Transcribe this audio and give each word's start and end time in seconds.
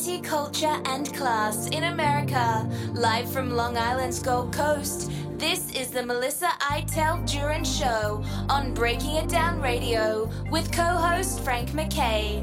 Culture, 0.00 0.80
and 0.86 1.12
class 1.14 1.66
in 1.68 1.84
America. 1.84 2.66
Live 2.94 3.30
from 3.30 3.50
Long 3.50 3.76
Island's 3.76 4.18
Gold 4.18 4.50
Coast, 4.50 5.10
this 5.36 5.74
is 5.74 5.90
the 5.90 6.02
Melissa 6.02 6.48
Iteld 6.58 7.30
Duran 7.30 7.64
Show 7.64 8.24
on 8.48 8.72
Breaking 8.72 9.16
It 9.16 9.28
Down 9.28 9.60
Radio 9.60 10.30
with 10.50 10.72
co 10.72 10.82
host 10.82 11.40
Frank 11.40 11.72
McKay. 11.72 12.40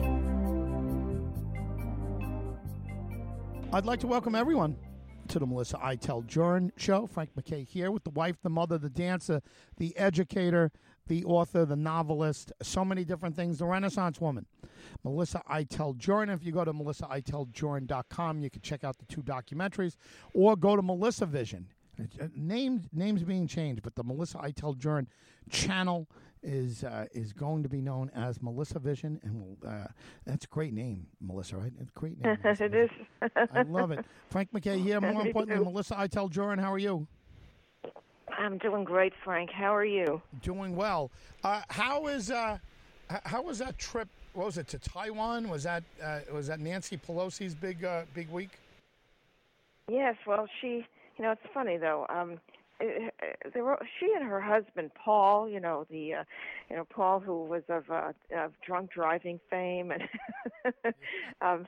I'd 3.74 3.86
like 3.86 4.02
to 4.02 4.08
welcome 4.08 4.36
everyone 4.36 4.78
to 5.30 5.40
the 5.40 5.48
Melissa 5.48 5.78
Iteld 5.78 6.28
Duran 6.28 6.72
Show. 6.78 7.08
Frank 7.08 7.32
McKay 7.36 7.68
here 7.68 7.90
with 7.90 8.04
the 8.04 8.12
wife, 8.12 8.36
the 8.44 8.52
mother, 8.52 8.78
the 8.78 8.90
dancer, 8.90 9.42
the 9.78 9.98
educator, 9.98 10.72
the 11.08 11.24
author, 11.26 11.66
the 11.66 11.76
novelist, 11.76 12.52
so 12.62 12.84
many 12.86 13.04
different 13.04 13.36
things, 13.36 13.60
the 13.60 13.66
Renaissance 13.66 14.20
woman. 14.20 14.46
Melissa 15.04 15.42
Iteld 15.50 15.98
Jurin. 15.98 16.34
If 16.34 16.44
you 16.44 16.52
go 16.52 16.66
to 16.66 16.74
melissaiteldjurin.com, 16.74 18.42
you 18.42 18.50
can 18.50 18.62
check 18.62 18.84
out 18.84 18.98
the 18.98 19.06
two 19.06 19.22
documentaries 19.22 19.96
or 20.34 20.56
go 20.56 20.76
to 20.76 20.82
Melissa 20.82 21.26
Vision. 21.26 21.68
Uh, 22.00 22.28
names 22.36 22.88
names 22.94 23.24
being 23.24 23.48
changed, 23.48 23.82
but 23.82 23.96
the 23.96 24.04
Melissa 24.04 24.38
Iteld 24.38 24.78
Jurin 24.78 25.08
channel 25.50 26.08
is 26.44 26.84
uh, 26.84 27.06
is 27.12 27.34
going 27.34 27.64
to 27.64 27.70
be 27.70 27.82
known 27.82 28.12
as 28.16 28.42
Melissa 28.42 28.78
Vision, 28.80 29.20
and 29.24 29.42
we'll, 29.42 29.58
uh, 29.68 29.88
that's 30.26 30.46
a 30.46 30.48
great 30.48 30.74
name, 30.74 31.08
Melissa. 31.20 31.58
Right? 31.58 31.74
It's 31.80 31.90
a 31.90 32.00
great 32.00 32.24
name. 32.24 32.38
it 32.44 32.74
is. 32.74 32.90
I 33.36 33.64
love 33.64 33.92
it. 33.92 34.06
Frank 34.30 34.52
McKay 34.52 34.82
here. 34.82 35.02
More 35.02 35.22
importantly, 35.26 35.64
Melissa 35.64 35.96
Iteld 35.96 36.32
Jurin. 36.32 36.60
How 36.60 36.72
are 36.72 36.78
you? 36.78 37.08
I'm 38.38 38.58
doing 38.60 38.84
great, 38.84 39.14
Frank. 39.24 39.50
How 39.52 39.76
are 39.76 39.86
you? 39.86 40.22
Doing 40.44 40.76
well. 40.76 41.10
Uh, 41.44 41.62
how 41.70 42.08
is 42.08 42.30
uh, 42.30 42.58
how 43.24 43.42
was 43.42 43.58
that 43.60 43.78
trip? 43.78 44.08
What 44.34 44.46
was 44.46 44.58
it 44.58 44.68
to 44.70 44.80
Taiwan? 44.80 45.50
Was 45.50 45.64
that 45.64 45.84
uh, 46.04 46.20
was 46.32 46.48
that 46.48 46.60
Nancy 46.60 46.98
Pelosi's 46.98 47.56
big 47.56 47.84
uh, 47.84 48.04
big 48.14 48.30
week? 48.30 48.60
Yes. 49.90 50.16
Well, 50.26 50.48
she. 50.62 50.86
You 51.18 51.26
know, 51.26 51.32
it's 51.32 51.42
funny 51.52 51.78
though. 51.78 52.06
Um, 52.10 52.40
it, 52.80 53.12
it, 53.24 53.54
there 53.56 53.64
were 53.64 53.80
she 54.00 54.14
and 54.16 54.24
her 54.24 54.40
husband 54.40 54.92
Paul. 54.94 55.50
You 55.50 55.60
know 55.60 55.86
the, 55.90 56.14
uh, 56.14 56.24
you 56.70 56.76
know 56.76 56.86
Paul 56.86 57.20
who 57.20 57.44
was 57.44 57.64
of 57.70 57.90
uh, 57.90 58.12
of 58.36 58.54
drunk 58.64 58.92
driving 58.92 59.40
fame, 59.50 59.92
and 59.92 60.04
um, 61.42 61.68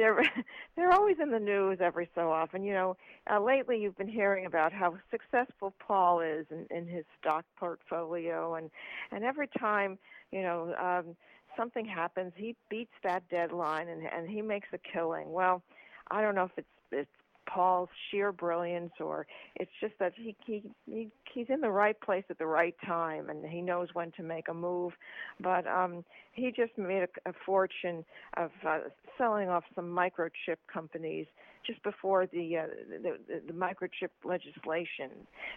they're 0.00 0.24
they're 0.76 0.92
always 0.92 1.16
in 1.22 1.30
the 1.30 1.38
news 1.38 1.78
every 1.80 2.08
so 2.14 2.32
often. 2.32 2.64
You 2.64 2.72
know, 2.72 2.96
uh, 3.30 3.40
lately 3.40 3.78
you've 3.78 3.96
been 3.96 4.08
hearing 4.08 4.46
about 4.46 4.72
how 4.72 4.96
successful 5.10 5.74
Paul 5.78 6.20
is 6.20 6.46
in, 6.50 6.66
in 6.76 6.88
his 6.88 7.04
stock 7.20 7.44
portfolio, 7.56 8.54
and 8.54 8.70
and 9.12 9.22
every 9.24 9.48
time 9.58 9.98
you 10.32 10.42
know 10.42 10.74
um, 10.80 11.16
something 11.56 11.84
happens, 11.84 12.32
he 12.34 12.56
beats 12.70 12.94
that 13.04 13.28
deadline 13.28 13.88
and 13.88 14.02
and 14.04 14.28
he 14.28 14.42
makes 14.42 14.68
a 14.72 14.78
killing. 14.78 15.30
Well, 15.30 15.62
I 16.10 16.22
don't 16.22 16.34
know 16.34 16.44
if 16.44 16.52
it's 16.56 16.68
it's 16.90 17.19
Paul's 17.52 17.88
sheer 18.10 18.32
brilliance, 18.32 18.92
or 19.00 19.26
it's 19.56 19.70
just 19.80 19.94
that 19.98 20.12
he, 20.16 20.36
he 20.44 20.62
he 20.86 21.08
he's 21.32 21.46
in 21.48 21.60
the 21.60 21.70
right 21.70 22.00
place 22.00 22.24
at 22.30 22.38
the 22.38 22.46
right 22.46 22.76
time, 22.86 23.28
and 23.28 23.44
he 23.44 23.60
knows 23.60 23.88
when 23.92 24.12
to 24.12 24.22
make 24.22 24.48
a 24.48 24.54
move. 24.54 24.92
But 25.40 25.66
um, 25.66 26.04
he 26.32 26.52
just 26.52 26.76
made 26.78 27.02
a, 27.02 27.30
a 27.30 27.32
fortune 27.44 28.04
of 28.36 28.50
uh, 28.66 28.78
selling 29.18 29.48
off 29.48 29.64
some 29.74 29.86
microchip 29.86 30.58
companies 30.72 31.26
just 31.66 31.82
before 31.82 32.26
the 32.26 32.58
uh, 32.58 32.66
the, 32.88 33.18
the, 33.26 33.42
the 33.48 33.52
microchip 33.52 34.10
legislation. 34.24 35.10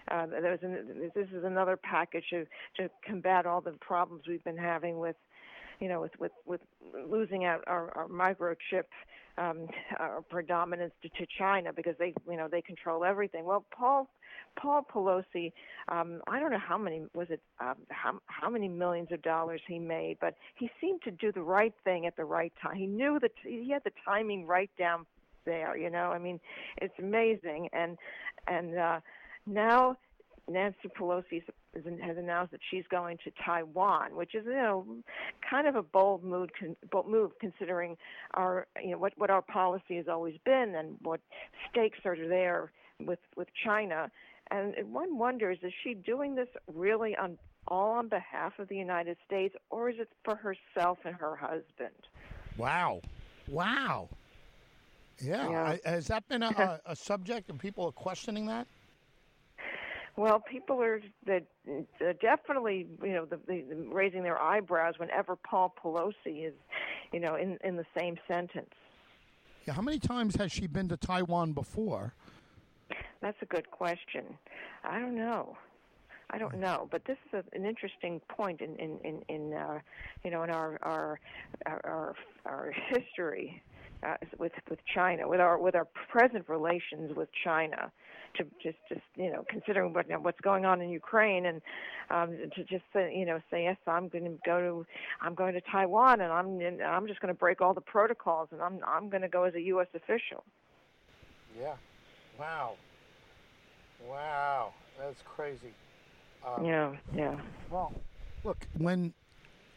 Uh, 0.10 0.26
there 0.26 0.52
was 0.52 0.60
an, 0.64 1.12
this 1.16 1.28
is 1.32 1.44
another 1.44 1.78
package 1.78 2.26
to 2.32 2.46
to 2.78 2.90
combat 3.06 3.46
all 3.46 3.62
the 3.62 3.72
problems 3.74 4.24
we've 4.28 4.44
been 4.44 4.58
having 4.58 4.98
with 5.00 5.16
you 5.80 5.90
know, 5.90 6.02
with 6.02 6.12
with 6.20 6.32
with 6.46 6.62
losing 7.10 7.46
out 7.46 7.64
our, 7.68 7.92
our 7.98 8.08
microchip 8.08 8.86
um, 9.38 9.68
our 10.00 10.22
predominance 10.30 10.94
to, 11.02 11.10
to 11.10 11.26
China 11.38 11.72
because 11.74 11.96
they, 12.00 12.14
you 12.30 12.38
know, 12.38 12.48
they 12.52 12.62
control 12.62 13.04
everything. 13.04 13.46
Well, 13.46 13.66
Paul 13.76 14.10
Paul 14.56 14.86
Pelosi, 14.94 15.52
um, 15.90 16.22
I 16.28 16.40
don't 16.40 16.52
know 16.52 16.60
how 16.60 16.78
many 16.78 17.04
was 17.14 17.28
it, 17.30 17.42
um, 17.60 17.76
how 17.90 18.20
how 18.28 18.50
many 18.50 18.68
millions 18.68 19.10
of 19.12 19.22
dollars 19.22 19.62
he 19.68 19.80
made, 19.80 20.18
but 20.22 20.36
he 20.56 20.70
seemed 20.80 21.02
to 21.04 21.12
do 21.12 21.32
the 21.32 21.42
right 21.42 21.74
thing 21.84 22.06
at 22.06 22.16
the 22.16 22.26
right 22.26 22.54
time. 22.62 22.76
He 22.76 22.86
knew 22.86 23.20
that 23.22 23.32
he 23.44 23.72
had 23.72 23.84
the 23.84 23.92
timing 24.06 24.46
right 24.46 24.70
down 24.78 25.06
there. 25.46 25.76
You 25.78 25.90
know, 25.90 26.12
I 26.12 26.20
mean, 26.20 26.40
it's 26.82 26.94
amazing, 27.00 27.70
and 27.74 27.98
and 28.48 28.78
uh, 28.78 29.00
now 29.46 29.98
Nancy 30.50 30.90
Pelosi 30.90 31.42
has 31.74 32.18
announced 32.18 32.52
that 32.52 32.60
she's 32.70 32.84
going 32.90 33.18
to 33.24 33.32
Taiwan, 33.46 34.16
which 34.16 34.36
is 34.36 34.46
you 34.46 34.54
know 34.54 34.86
kind 35.50 35.68
of 35.68 35.76
a 35.76 35.84
bold 35.84 36.24
move, 36.24 36.50
bold 36.92 37.10
move 37.10 37.32
considering 37.40 37.98
our 38.34 38.68
you 38.82 38.92
know 38.92 38.98
what 38.98 39.14
what 39.18 39.30
our 39.30 39.42
policy 39.42 39.96
has 39.96 40.08
always 40.08 40.36
been 40.46 40.76
and 40.76 40.98
what 41.02 41.22
stakes 41.70 42.00
are 42.06 42.16
there 42.16 42.72
with 43.00 43.20
with 43.36 43.48
China. 43.64 44.12
And 44.52 44.76
one 44.92 45.18
wonders, 45.18 45.58
is 45.64 45.72
she 45.84 45.94
doing 45.94 46.36
this 46.36 46.50
really 46.74 47.16
on 47.16 47.38
all 47.68 47.92
on 47.92 48.10
behalf 48.10 48.60
of 48.60 48.68
the 48.68 48.76
United 48.76 49.18
States, 49.26 49.56
or 49.70 49.90
is 49.90 49.96
it 50.00 50.10
for 50.26 50.36
herself 50.36 51.00
and 51.06 51.16
her 51.16 51.36
husband? 51.36 51.96
Wow, 52.58 53.02
wow, 53.48 54.10
yeah. 55.22 55.50
yeah. 55.50 55.78
Has 55.86 56.08
that 56.08 56.28
been 56.28 56.44
a, 56.44 56.82
a 56.86 56.96
subject, 56.96 57.50
and 57.50 57.58
people 57.58 57.86
are 57.86 57.92
questioning 57.94 58.46
that? 58.48 58.68
Well, 60.16 60.40
people 60.40 60.82
are 60.82 61.02
that 61.26 61.46
definitely, 62.22 62.88
you 63.02 63.14
know, 63.14 63.26
the, 63.26 63.40
the, 63.48 63.64
the 63.68 63.76
raising 63.92 64.22
their 64.22 64.40
eyebrows 64.40 64.96
whenever 64.98 65.36
Paul 65.36 65.74
Pelosi 65.84 66.48
is, 66.48 66.54
you 67.12 67.20
know, 67.20 67.36
in 67.36 67.58
in 67.64 67.76
the 67.78 67.86
same 67.98 68.18
sentence. 68.28 68.74
Yeah, 69.66 69.74
how 69.74 69.82
many 69.82 69.98
times 69.98 70.36
has 70.36 70.52
she 70.52 70.68
been 70.68 70.88
to 70.90 70.98
Taiwan 70.98 71.54
before? 71.54 72.14
That's 73.22 73.38
a 73.42 73.46
good 73.46 73.72
question. 73.72 74.38
I 74.84 75.00
don't 75.00 75.16
know. 75.16 75.58
I 76.30 76.38
don't 76.38 76.60
know, 76.60 76.88
but 76.92 77.06
this 77.06 77.18
is 77.28 77.44
a, 77.46 77.56
an 77.56 77.66
interesting 77.66 78.20
point 78.28 78.62
in 78.62 78.76
in 78.76 78.98
in, 79.04 79.22
in 79.30 79.54
uh, 79.54 79.80
you 80.24 80.32
know 80.32 80.44
in 80.44 80.50
our 80.50 80.78
our 80.82 81.20
our, 81.66 82.16
our 82.46 82.74
history 82.90 83.62
uh, 84.06 84.16
with 84.38 84.54
with 84.70 84.80
China, 84.94 85.28
with 85.28 85.40
our 85.40 85.58
with 85.58 85.76
our 85.76 85.88
present 86.10 86.48
relations 86.50 87.16
with 87.16 87.30
China 87.44 87.92
to 88.36 88.46
just 88.62 88.78
just 88.90 89.02
you 89.16 89.32
know 89.32 89.46
considering 89.50 89.94
what 89.94 90.06
what's 90.22 90.40
going 90.42 90.66
on 90.66 90.82
in 90.82 90.90
Ukraine 90.90 91.46
and 91.46 91.62
um, 92.10 92.36
to 92.56 92.64
just 92.64 92.84
say, 92.94 93.14
you 93.16 93.26
know 93.26 93.40
say 93.52 93.64
yes 93.64 93.78
I'm 93.88 94.08
going 94.08 94.26
to 94.26 94.38
go 94.46 94.60
to 94.60 94.86
I'm 95.22 95.36
going 95.36 95.54
to 95.54 95.62
Taiwan 95.62 96.22
and 96.22 96.32
I'm 96.32 96.60
and 96.60 96.82
I'm 96.82 97.08
just 97.08 97.20
going 97.20 97.34
to 97.34 97.38
break 97.38 97.62
all 97.62 97.74
the 97.74 97.82
protocols 97.82 98.50
and 98.52 98.62
I'm 98.62 98.80
I'm 98.86 99.10
going 99.10 99.22
to 99.22 99.30
go 99.30 99.44
as 99.44 99.54
a 99.56 99.62
U.S. 99.62 99.88
official. 99.94 100.44
Yeah. 101.60 101.76
Wow. 102.40 102.74
Wow. 104.10 104.74
That's 105.00 105.22
crazy. 105.36 105.74
Um, 106.46 106.66
yeah. 106.66 106.96
Yeah. 107.16 107.36
Well, 107.70 107.94
look 108.44 108.58
when 108.78 109.14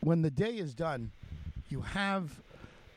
when 0.01 0.23
the 0.23 0.31
day 0.31 0.55
is 0.57 0.75
done, 0.75 1.13
you 1.69 1.81
have 1.81 2.41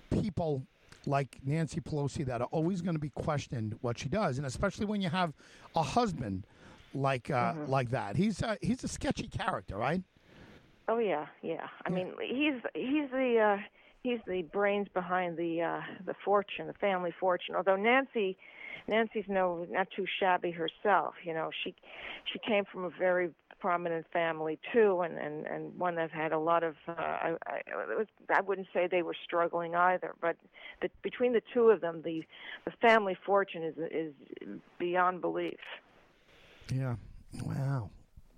people 0.10 0.64
like 1.06 1.40
Nancy 1.44 1.80
Pelosi 1.80 2.26
that 2.26 2.42
are 2.42 2.48
always 2.52 2.82
going 2.82 2.96
to 2.96 3.00
be 3.00 3.10
questioned 3.10 3.78
what 3.82 3.98
she 3.98 4.10
does, 4.10 4.38
and 4.38 4.46
especially 4.46 4.86
when 4.86 5.02
you 5.02 5.10
have 5.10 5.34
a 5.76 5.84
husband 5.84 6.46
like 6.94 7.30
uh, 7.30 7.54
mm-hmm. 7.54 7.72
like 7.72 7.92
that. 7.92 8.16
He's 8.16 8.42
uh, 8.42 8.56
he's 8.62 8.84
a 8.84 8.88
sketchy 8.88 9.28
character, 9.28 9.78
right? 9.78 10.02
Oh 10.88 10.98
yeah, 10.98 11.28
yeah. 11.42 11.68
I 11.86 11.90
yeah. 11.90 11.96
mean, 11.96 12.14
he's 12.22 12.62
he's 12.74 13.10
the 13.12 13.58
uh, 13.58 13.62
he's 14.04 14.20
the 14.28 14.44
brains 14.44 14.88
behind 14.94 15.38
the 15.38 15.62
uh, 15.62 15.82
the 16.06 16.16
fortune, 16.26 16.68
the 16.68 16.74
family 16.74 17.14
fortune. 17.20 17.56
Although 17.56 17.78
Nancy. 17.78 18.38
Nancy's 18.90 19.26
no 19.28 19.66
not 19.70 19.88
too 19.96 20.06
shabby 20.20 20.52
herself, 20.52 21.14
you 21.24 21.34
know. 21.34 21.52
She 21.64 21.74
she 22.32 22.40
came 22.40 22.66
from 22.66 22.86
a 22.86 22.90
very 22.90 23.30
prominent 23.60 24.06
family 24.12 24.60
too, 24.74 25.02
and 25.02 25.18
and 25.18 25.46
and 25.46 25.78
one 25.78 25.96
that 25.96 26.12
had 26.12 26.32
a 26.32 26.40
lot 26.40 26.64
of. 26.64 26.76
Uh, 26.88 26.94
I, 26.98 27.36
I, 27.48 27.58
it 27.68 27.98
was, 27.98 28.08
I 28.34 28.42
wouldn't 28.42 28.68
say 28.74 28.88
they 28.88 29.02
were 29.02 29.16
struggling 29.24 29.76
either, 29.76 30.16
but 30.22 30.38
the, 30.82 30.90
between 31.04 31.34
the 31.34 31.42
two 31.54 31.70
of 31.70 31.82
them, 31.82 32.02
the 32.04 32.24
the 32.66 32.72
family 32.82 33.18
fortune 33.26 33.64
is 33.64 33.76
is 33.92 34.14
beyond 34.80 35.22
belief. 35.22 35.60
Yeah. 36.74 36.96
Wow. 37.44 37.90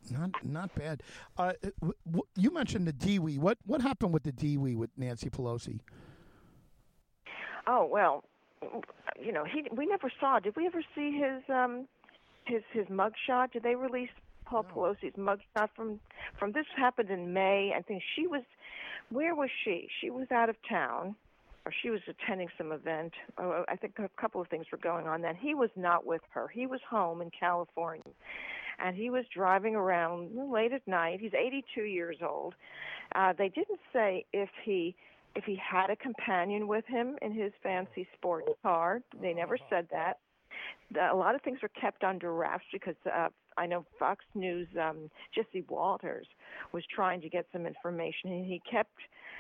Not 0.10 0.32
not 0.44 0.76
bad. 0.76 1.04
Uh, 1.38 1.54
w- 1.80 1.94
w- 2.06 2.28
you 2.36 2.52
mentioned 2.52 2.88
the 2.88 2.94
DWI. 2.94 3.38
What 3.38 3.60
what 3.66 3.82
happened 3.82 4.14
with 4.14 4.24
the 4.24 4.32
DWI 4.32 4.76
with 4.76 4.90
Nancy 4.98 5.30
Pelosi? 5.30 5.80
Oh 7.68 7.86
well, 7.86 8.24
you 9.20 9.32
know, 9.32 9.44
he 9.44 9.66
we 9.76 9.86
never 9.86 10.12
saw. 10.20 10.40
Did 10.40 10.56
we 10.56 10.66
ever 10.66 10.84
see 10.96 11.12
his 11.12 11.44
um 11.50 11.88
his 12.46 12.64
his 12.72 12.88
mugshot? 12.88 13.52
Did 13.52 13.64
they 13.64 13.76
release 13.76 14.10
Paul 14.46 14.64
no. 14.64 14.76
Pelosi's 14.76 15.16
mugshot 15.16 15.70
from 15.76 16.00
from 16.38 16.52
this 16.52 16.66
happened 16.76 17.10
in 17.10 17.34
May. 17.34 17.74
I 17.76 17.82
think 17.82 18.02
she 18.16 18.28
was 18.28 18.44
where 19.10 19.36
was 19.36 19.50
she? 19.64 19.88
She 20.00 20.10
was 20.10 20.28
out 20.32 20.50
of 20.50 20.56
town 20.68 21.16
or 21.66 21.72
she 21.82 21.90
was 21.90 22.02
attending 22.08 22.50
some 22.58 22.72
event. 22.72 23.14
Oh, 23.38 23.64
I 23.68 23.76
think 23.76 24.00
a 24.00 24.10
couple 24.20 24.42
of 24.42 24.48
things 24.48 24.66
were 24.72 24.78
going 24.78 25.08
on 25.08 25.22
then. 25.22 25.36
He 25.36 25.54
was 25.54 25.70
not 25.76 26.06
with 26.06 26.22
her. 26.32 26.48
He 26.48 26.66
was 26.66 26.80
home 26.90 27.22
in 27.22 27.30
California. 27.38 28.04
And 28.84 28.96
he 28.96 29.12
was 29.12 29.26
driving 29.34 29.76
around 29.76 30.32
late 30.52 30.74
at 30.74 30.88
night. 30.88 31.20
He's 31.20 31.34
82 31.36 31.84
years 31.84 32.18
old. 32.28 32.56
Uh, 33.14 33.34
they 33.38 33.50
didn't 33.50 33.80
say 33.94 34.26
if 34.34 34.50
he 34.64 34.96
if 35.36 35.44
he 35.44 35.56
had 35.56 35.90
a 35.90 35.96
companion 35.96 36.68
with 36.68 36.86
him 36.88 37.18
in 37.22 37.34
his 37.34 37.52
fancy 37.64 38.08
sports 38.16 38.50
car. 38.64 39.02
They 39.22 39.34
never 39.34 39.58
said 39.70 39.88
that. 39.92 40.18
The, 40.92 41.12
a 41.12 41.16
lot 41.16 41.36
of 41.36 41.42
things 41.42 41.60
were 41.62 41.70
kept 41.70 42.04
under 42.04 42.34
wraps 42.34 42.66
because 42.72 42.96
uh, 43.06 43.30
I 43.58 43.66
know 43.66 43.86
Fox 43.98 44.26
News 44.36 44.68
um, 44.80 45.10
Jesse 45.34 45.66
Watters 45.70 46.28
was 46.74 46.84
trying 46.94 47.22
to 47.22 47.30
get 47.30 47.46
some 47.54 47.66
information, 47.66 48.32
and 48.32 48.46
he 48.46 48.62
kept, 48.70 48.94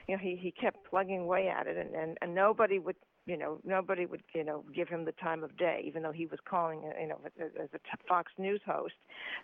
you 0.08 0.16
know, 0.16 0.22
he 0.22 0.36
he 0.36 0.52
kept 0.52 0.78
plugging 0.90 1.20
away 1.20 1.50
at 1.50 1.68
it, 1.68 1.78
and 1.78 1.94
and, 1.94 2.18
and 2.22 2.34
nobody 2.34 2.80
would 2.80 2.96
you 3.26 3.38
know, 3.38 3.60
nobody 3.64 4.06
would, 4.06 4.24
you 4.34 4.44
know, 4.44 4.64
give 4.74 4.88
him 4.88 5.06
the 5.06 5.12
time 5.14 5.44
of 5.44 5.56
day, 5.58 5.84
even 5.86 6.02
though 6.02 6.12
he 6.12 6.26
was 6.26 6.40
calling, 6.50 6.82
you 7.00 7.08
know, 7.08 7.20
as 7.40 7.70
a 7.74 7.80
Fox 8.08 8.32
News 8.38 8.62
host. 8.66 8.96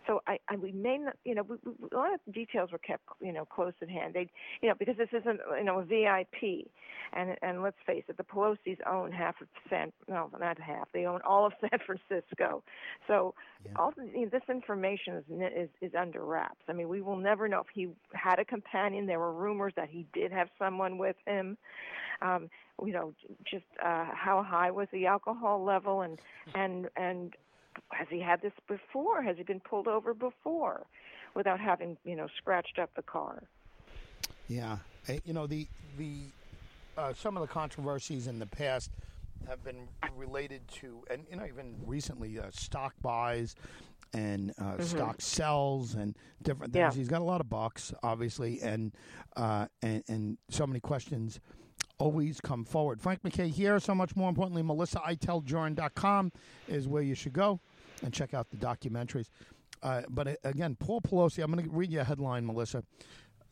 So 0.07 0.21
I, 0.27 0.39
I 0.49 0.55
we 0.55 0.71
may 0.71 0.97
not, 0.97 1.15
you 1.25 1.35
know, 1.35 1.43
we, 1.43 1.57
we, 1.63 1.73
a 1.91 1.95
lot 1.95 2.13
of 2.13 2.33
details 2.33 2.71
were 2.71 2.79
kept, 2.79 3.03
you 3.21 3.31
know, 3.31 3.45
close 3.45 3.73
at 3.81 3.89
hand. 3.89 4.15
They, 4.15 4.29
you 4.61 4.69
know, 4.69 4.75
because 4.77 4.97
this 4.97 5.09
isn't, 5.13 5.39
you 5.57 5.63
know, 5.63 5.79
a 5.79 5.83
VIP, 5.83 6.67
and 7.13 7.35
and 7.43 7.61
let's 7.61 7.77
face 7.85 8.03
it, 8.07 8.17
the 8.17 8.23
Pelosi's 8.23 8.79
own 8.89 9.11
half 9.11 9.35
of 9.41 9.47
San, 9.69 9.91
no, 10.09 10.29
not 10.39 10.59
half. 10.59 10.87
They 10.91 11.05
own 11.05 11.21
all 11.27 11.45
of 11.45 11.53
San 11.61 11.79
Francisco. 11.85 12.63
So 13.07 13.35
yeah. 13.63 13.71
all 13.77 13.93
you 13.97 14.21
know, 14.21 14.29
this 14.31 14.41
information 14.49 15.17
is, 15.17 15.23
is 15.55 15.69
is 15.81 15.91
under 15.95 16.25
wraps. 16.25 16.61
I 16.67 16.73
mean, 16.73 16.89
we 16.89 17.01
will 17.01 17.17
never 17.17 17.47
know 17.47 17.59
if 17.59 17.67
he 17.73 17.89
had 18.13 18.39
a 18.39 18.45
companion. 18.45 19.05
There 19.05 19.19
were 19.19 19.33
rumors 19.33 19.73
that 19.75 19.89
he 19.89 20.07
did 20.13 20.31
have 20.31 20.49
someone 20.57 20.97
with 20.97 21.15
him 21.27 21.57
um, 22.21 22.49
you 22.85 22.93
know, 22.93 23.13
just 23.49 23.65
uh, 23.83 24.05
how 24.13 24.43
high 24.43 24.71
was 24.71 24.87
the 24.91 25.05
alcohol 25.05 25.63
level, 25.63 26.01
and 26.01 26.19
and 26.55 26.89
and 26.95 27.35
has 27.89 28.07
he 28.09 28.19
had 28.19 28.41
this 28.41 28.53
before? 28.67 29.21
Has 29.21 29.37
he 29.37 29.43
been 29.43 29.59
pulled 29.59 29.87
over 29.87 30.13
before, 30.13 30.85
without 31.35 31.59
having 31.59 31.97
you 32.03 32.15
know 32.15 32.27
scratched 32.37 32.79
up 32.79 32.89
the 32.95 33.03
car? 33.03 33.43
Yeah, 34.47 34.77
you 35.25 35.33
know 35.33 35.47
the 35.47 35.67
the 35.97 36.21
uh, 36.97 37.13
some 37.13 37.37
of 37.37 37.41
the 37.41 37.47
controversies 37.47 38.27
in 38.27 38.39
the 38.39 38.47
past 38.47 38.91
have 39.47 39.63
been 39.63 39.87
related 40.15 40.67
to, 40.67 41.03
and 41.09 41.25
you 41.29 41.37
know 41.37 41.45
even 41.45 41.75
recently 41.85 42.39
uh, 42.39 42.45
stock 42.51 42.93
buys 43.01 43.55
and 44.13 44.53
uh, 44.57 44.63
mm-hmm. 44.63 44.83
stock 44.83 45.21
sells 45.21 45.95
and 45.95 46.15
different 46.41 46.73
things. 46.73 46.95
Yeah. 46.95 46.99
He's 46.99 47.09
got 47.09 47.21
a 47.21 47.25
lot 47.25 47.41
of 47.41 47.49
bucks, 47.49 47.93
obviously, 48.03 48.61
and 48.61 48.93
uh, 49.35 49.67
and 49.81 50.03
and 50.07 50.37
so 50.49 50.65
many 50.65 50.79
questions 50.79 51.39
always 51.99 52.39
come 52.39 52.63
forward. 52.63 53.01
Frank 53.01 53.21
McKay 53.23 53.49
here. 53.49 53.79
So 53.79 53.95
much 53.95 54.15
more 54.15 54.29
importantly, 54.29 54.63
melissaiteldjurin.com 54.63 56.31
is 56.67 56.87
where 56.87 57.03
you 57.03 57.15
should 57.15 57.33
go 57.33 57.59
and 58.03 58.13
check 58.13 58.33
out 58.33 58.49
the 58.49 58.57
documentaries. 58.57 59.29
Uh, 59.81 60.01
but 60.09 60.27
uh, 60.27 60.35
again, 60.43 60.75
Paul 60.75 61.01
Pelosi, 61.01 61.43
I'm 61.43 61.51
going 61.51 61.65
to 61.65 61.71
read 61.71 61.91
you 61.91 61.99
a 61.99 62.03
headline, 62.03 62.45
Melissa, 62.45 62.83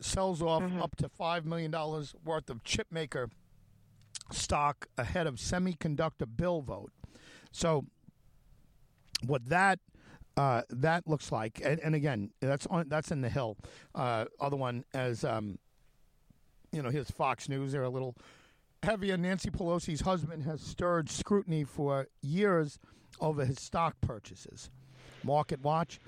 sells 0.00 0.42
off 0.42 0.62
mm-hmm. 0.62 0.82
up 0.82 0.96
to 0.96 1.08
$5 1.08 1.44
million 1.44 1.72
worth 2.24 2.50
of 2.50 2.62
chipmaker 2.62 3.30
stock 4.32 4.86
ahead 4.98 5.26
of 5.26 5.36
semiconductor 5.36 6.26
bill 6.36 6.60
vote. 6.62 6.92
So, 7.52 7.86
what 9.24 9.46
that 9.48 9.78
uh, 10.36 10.62
that 10.68 11.08
looks 11.08 11.32
like, 11.32 11.62
and, 11.64 11.80
and, 11.80 11.94
again, 11.94 12.30
that's 12.42 12.66
on 12.66 12.86
that's 12.88 13.10
in 13.10 13.22
the 13.22 13.30
Hill. 13.30 13.56
Uh, 13.94 14.26
other 14.38 14.56
one 14.56 14.84
as 14.92 15.24
um, 15.24 15.58
you 16.72 16.82
know, 16.82 16.90
his 16.90 17.10
Fox 17.10 17.48
News. 17.48 17.72
They're 17.72 17.82
a 17.82 17.88
little 17.88 18.16
heavier. 18.82 19.16
Nancy 19.16 19.50
Pelosi's 19.50 20.00
husband 20.00 20.44
has 20.44 20.60
stirred 20.60 21.10
scrutiny 21.10 21.64
for 21.64 22.08
years 22.22 22.78
over 23.20 23.44
his 23.44 23.60
stock 23.60 23.96
purchases. 24.00 24.70
Market 25.24 25.62
Watch. 25.62 25.98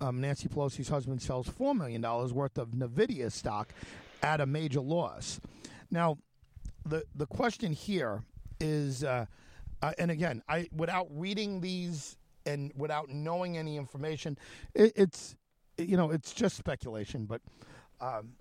Um, 0.00 0.20
Nancy 0.20 0.48
Pelosi's 0.48 0.88
husband 0.88 1.22
sells 1.22 1.48
$4 1.48 1.76
million 1.76 2.02
worth 2.02 2.58
of 2.58 2.68
NVIDIA 2.70 3.30
stock 3.30 3.72
at 4.22 4.40
a 4.40 4.46
major 4.46 4.80
loss. 4.80 5.40
Now, 5.90 6.18
the, 6.84 7.04
the 7.14 7.26
question 7.26 7.72
here 7.72 8.22
is, 8.60 9.04
uh, 9.04 9.26
uh, 9.82 9.92
and 9.98 10.10
again, 10.10 10.42
I 10.48 10.68
without 10.74 11.08
reading 11.10 11.60
these 11.60 12.16
and 12.46 12.72
without 12.76 13.08
knowing 13.08 13.58
any 13.58 13.76
information, 13.76 14.38
it, 14.74 14.92
it's 14.96 15.36
you 15.76 15.96
know 15.96 16.10
it's 16.10 16.32
just 16.32 16.56
speculation. 16.56 17.26
But 17.26 17.40
um, 18.00 18.34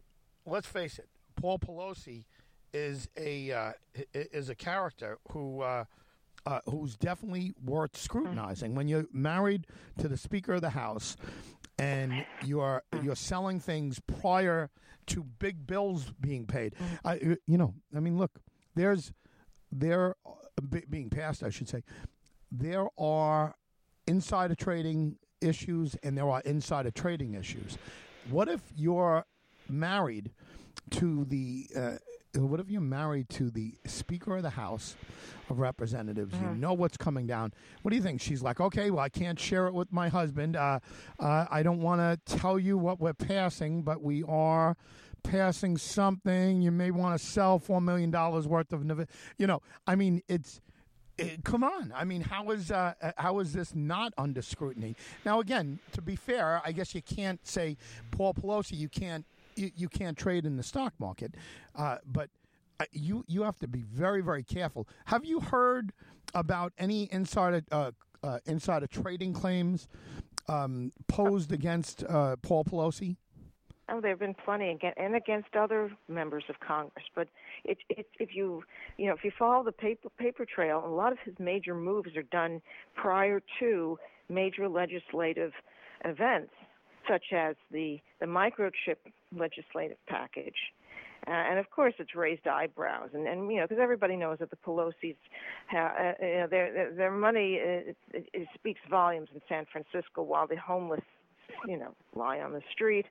let's 0.45 0.67
face 0.67 0.99
it, 0.99 1.09
Paul 1.35 1.59
Pelosi 1.59 2.25
is 2.73 3.07
a 3.17 3.51
uh, 3.51 3.71
is 4.13 4.49
a 4.49 4.55
character 4.55 5.17
who 5.31 5.61
uh, 5.61 5.85
uh, 6.45 6.59
who's 6.69 6.95
definitely 6.95 7.53
worth 7.63 7.97
scrutinizing. 7.97 8.75
When 8.75 8.87
you're 8.87 9.05
married 9.11 9.67
to 9.99 10.07
the 10.07 10.17
Speaker 10.17 10.53
of 10.53 10.61
the 10.61 10.71
House 10.71 11.17
and 11.77 12.25
you're 12.43 12.83
you're 13.01 13.15
selling 13.15 13.59
things 13.59 13.99
prior 13.99 14.69
to 15.07 15.23
big 15.23 15.67
bills 15.67 16.13
being 16.19 16.45
paid, 16.45 16.75
I, 17.03 17.37
you 17.45 17.57
know, 17.57 17.73
I 17.95 17.99
mean, 17.99 18.17
look, 18.17 18.39
there's 18.75 19.11
there 19.71 20.15
being 20.89 21.09
passed, 21.09 21.43
I 21.43 21.49
should 21.49 21.69
say, 21.69 21.83
there 22.51 22.87
are 22.97 23.55
insider 24.07 24.55
trading 24.55 25.17
issues 25.41 25.95
and 26.03 26.17
there 26.17 26.29
are 26.29 26.41
insider 26.41 26.91
trading 26.91 27.33
issues. 27.33 27.77
What 28.29 28.47
if 28.47 28.61
you're 28.75 29.25
married? 29.71 30.31
to 30.91 31.25
the 31.25 31.67
uh, 31.75 31.97
what 32.39 32.59
if 32.59 32.69
you're 32.69 32.79
married 32.79 33.29
to 33.29 33.49
the 33.49 33.73
Speaker 33.85 34.37
of 34.37 34.43
the 34.43 34.51
House 34.51 34.95
of 35.49 35.59
Representatives? 35.59 36.33
Mm-hmm. 36.33 36.53
You 36.53 36.61
know 36.61 36.73
what's 36.73 36.97
coming 36.97 37.27
down. 37.27 37.53
What 37.81 37.89
do 37.89 37.97
you 37.97 38.01
think? 38.01 38.21
She's 38.21 38.41
like, 38.41 38.61
okay, 38.61 38.89
well, 38.89 39.03
I 39.03 39.09
can't 39.09 39.39
share 39.39 39.67
it 39.67 39.73
with 39.73 39.91
my 39.91 40.07
husband. 40.07 40.55
Uh, 40.55 40.79
uh, 41.19 41.45
I 41.49 41.63
don't 41.63 41.81
want 41.81 41.99
to 41.99 42.37
tell 42.37 42.57
you 42.57 42.77
what 42.77 42.99
we're 42.99 43.13
passing, 43.13 43.81
but 43.81 44.01
we 44.01 44.23
are 44.23 44.77
passing 45.23 45.77
something. 45.77 46.61
You 46.61 46.71
may 46.71 46.91
want 46.91 47.19
to 47.19 47.25
sell 47.25 47.59
four 47.59 47.81
million 47.81 48.11
dollars 48.11 48.47
worth 48.47 48.71
of, 48.71 49.07
you 49.37 49.47
know. 49.47 49.61
I 49.87 49.95
mean, 49.95 50.21
it's. 50.27 50.61
It, 51.17 51.43
come 51.43 51.63
on! 51.63 51.93
I 51.95 52.05
mean, 52.05 52.21
how 52.21 52.49
is 52.51 52.71
uh, 52.71 52.93
uh, 53.01 53.11
how 53.17 53.39
is 53.39 53.51
this 53.51 53.75
not 53.75 54.13
under 54.17 54.41
scrutiny? 54.41 54.95
Now, 55.25 55.41
again, 55.41 55.79
to 55.91 56.01
be 56.01 56.15
fair, 56.15 56.61
I 56.65 56.71
guess 56.71 56.95
you 56.95 57.01
can't 57.01 57.45
say 57.45 57.75
Paul 58.11 58.33
Pelosi. 58.33 58.77
You 58.77 58.87
can't 58.87 59.25
you, 59.61 59.71
you 59.75 59.87
can't 59.87 60.17
trade 60.17 60.45
in 60.45 60.57
the 60.57 60.63
stock 60.63 60.93
market, 60.99 61.35
uh, 61.75 61.97
but 62.05 62.29
uh, 62.79 62.85
you 62.91 63.23
you 63.27 63.43
have 63.43 63.59
to 63.59 63.67
be 63.67 63.81
very 63.81 64.21
very 64.21 64.43
careful. 64.43 64.87
Have 65.05 65.23
you 65.23 65.39
heard 65.39 65.93
about 66.33 66.73
any 66.77 67.07
insider 67.11 67.63
uh, 67.71 67.91
uh, 68.23 68.39
insider 68.45 68.87
trading 68.87 69.33
claims 69.33 69.87
um, 70.47 70.91
posed 71.07 71.51
against 71.51 72.03
uh, 72.03 72.35
Paul 72.41 72.65
Pelosi? 72.65 73.17
Oh, 73.89 73.99
there 73.99 74.11
have 74.11 74.19
been 74.19 74.35
plenty 74.45 74.79
and 74.95 75.15
against 75.15 75.53
other 75.55 75.91
members 76.07 76.45
of 76.47 76.59
Congress. 76.61 77.03
But 77.13 77.27
it, 77.65 77.77
it, 77.89 78.07
if 78.19 78.33
you 78.33 78.63
you 78.97 79.07
know 79.07 79.13
if 79.13 79.23
you 79.23 79.31
follow 79.37 79.63
the 79.63 79.71
paper 79.71 80.09
paper 80.17 80.45
trail, 80.45 80.81
a 80.85 80.89
lot 80.89 81.11
of 81.11 81.19
his 81.23 81.35
major 81.39 81.75
moves 81.75 82.15
are 82.15 82.23
done 82.23 82.61
prior 82.95 83.41
to 83.59 83.99
major 84.29 84.69
legislative 84.69 85.51
events 86.05 86.53
such 87.07 87.33
as 87.33 87.55
the, 87.71 87.99
the 88.19 88.25
microchip 88.25 88.97
legislative 89.35 89.97
package. 90.07 90.55
Uh, 91.27 91.31
and 91.31 91.59
of 91.59 91.69
course, 91.69 91.93
it's 91.99 92.15
raised 92.15 92.47
eyebrows, 92.47 93.09
and, 93.13 93.27
and 93.27 93.51
you 93.51 93.57
know, 93.57 93.63
because 93.67 93.77
everybody 93.79 94.15
knows 94.15 94.39
that 94.39 94.49
the 94.49 94.55
Pelosi's, 94.55 95.15
ha- 95.69 95.93
uh, 95.99 96.13
you 96.19 96.37
know, 96.37 96.47
their 96.49 96.73
their, 96.73 96.91
their 96.91 97.11
money 97.11 97.59
uh, 97.61 97.91
it, 98.11 98.25
it 98.33 98.47
speaks 98.55 98.79
volumes 98.89 99.29
in 99.31 99.39
San 99.47 99.65
Francisco, 99.71 100.23
while 100.23 100.47
the 100.47 100.55
homeless, 100.55 101.03
you 101.67 101.77
know, 101.77 101.93
lie 102.15 102.39
on 102.39 102.53
the 102.53 102.61
street, 102.71 103.05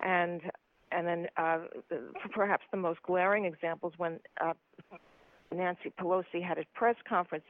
yeah. 0.00 0.30
and 0.30 0.40
and 0.90 1.06
then 1.06 1.26
uh, 1.36 1.58
perhaps 2.32 2.64
the 2.70 2.78
most 2.78 3.02
glaring 3.02 3.44
examples 3.44 3.92
when 3.98 4.20
uh, 4.40 4.54
Nancy 5.54 5.92
Pelosi 5.98 6.42
had 6.42 6.58
a 6.58 6.64
press 6.74 6.96
conference 7.08 7.44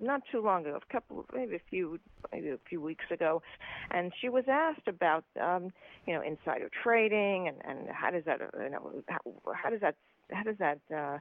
not 0.00 0.22
too 0.30 0.42
long 0.42 0.66
ago, 0.66 0.78
a 0.88 0.92
couple, 0.92 1.26
maybe 1.34 1.56
a 1.56 1.60
few, 1.70 1.98
maybe 2.32 2.50
a 2.50 2.58
few 2.68 2.80
weeks 2.80 3.04
ago, 3.10 3.42
and 3.90 4.12
she 4.20 4.28
was 4.28 4.44
asked 4.48 4.88
about, 4.88 5.24
um, 5.40 5.72
you 6.06 6.14
know, 6.14 6.22
insider 6.22 6.70
trading 6.82 7.48
and 7.48 7.56
and 7.64 7.88
how 7.90 8.10
does 8.10 8.24
that, 8.24 8.40
you 8.40 8.70
know, 8.70 8.92
how, 9.08 9.18
how 9.54 9.70
does 9.70 9.80
that 9.80 9.96
how 10.32 10.42
does 10.42 10.56
that 10.58 10.78
uh 10.94 11.18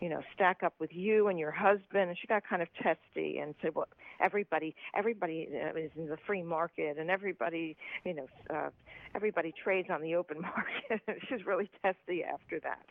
you 0.00 0.08
know 0.08 0.20
stack 0.34 0.62
up 0.62 0.74
with 0.78 0.90
you 0.92 1.28
and 1.28 1.38
your 1.38 1.50
husband? 1.50 2.08
And 2.08 2.16
she 2.18 2.26
got 2.26 2.42
kind 2.48 2.62
of 2.62 2.68
testy 2.82 3.38
and 3.38 3.54
said 3.60 3.74
well 3.74 3.88
everybody 4.20 4.74
everybody 4.96 5.48
uh, 5.52 5.76
is 5.78 5.90
in 5.96 6.08
the 6.08 6.16
free 6.26 6.42
market 6.42 6.98
and 6.98 7.10
everybody 7.10 7.76
you 8.04 8.14
know 8.14 8.26
uh 8.50 8.70
everybody 9.14 9.52
trades 9.52 9.88
on 9.90 10.02
the 10.02 10.14
open 10.14 10.40
market. 10.90 11.02
She's 11.28 11.46
really 11.46 11.70
testy 11.82 12.24
after 12.24 12.60
that. 12.60 12.84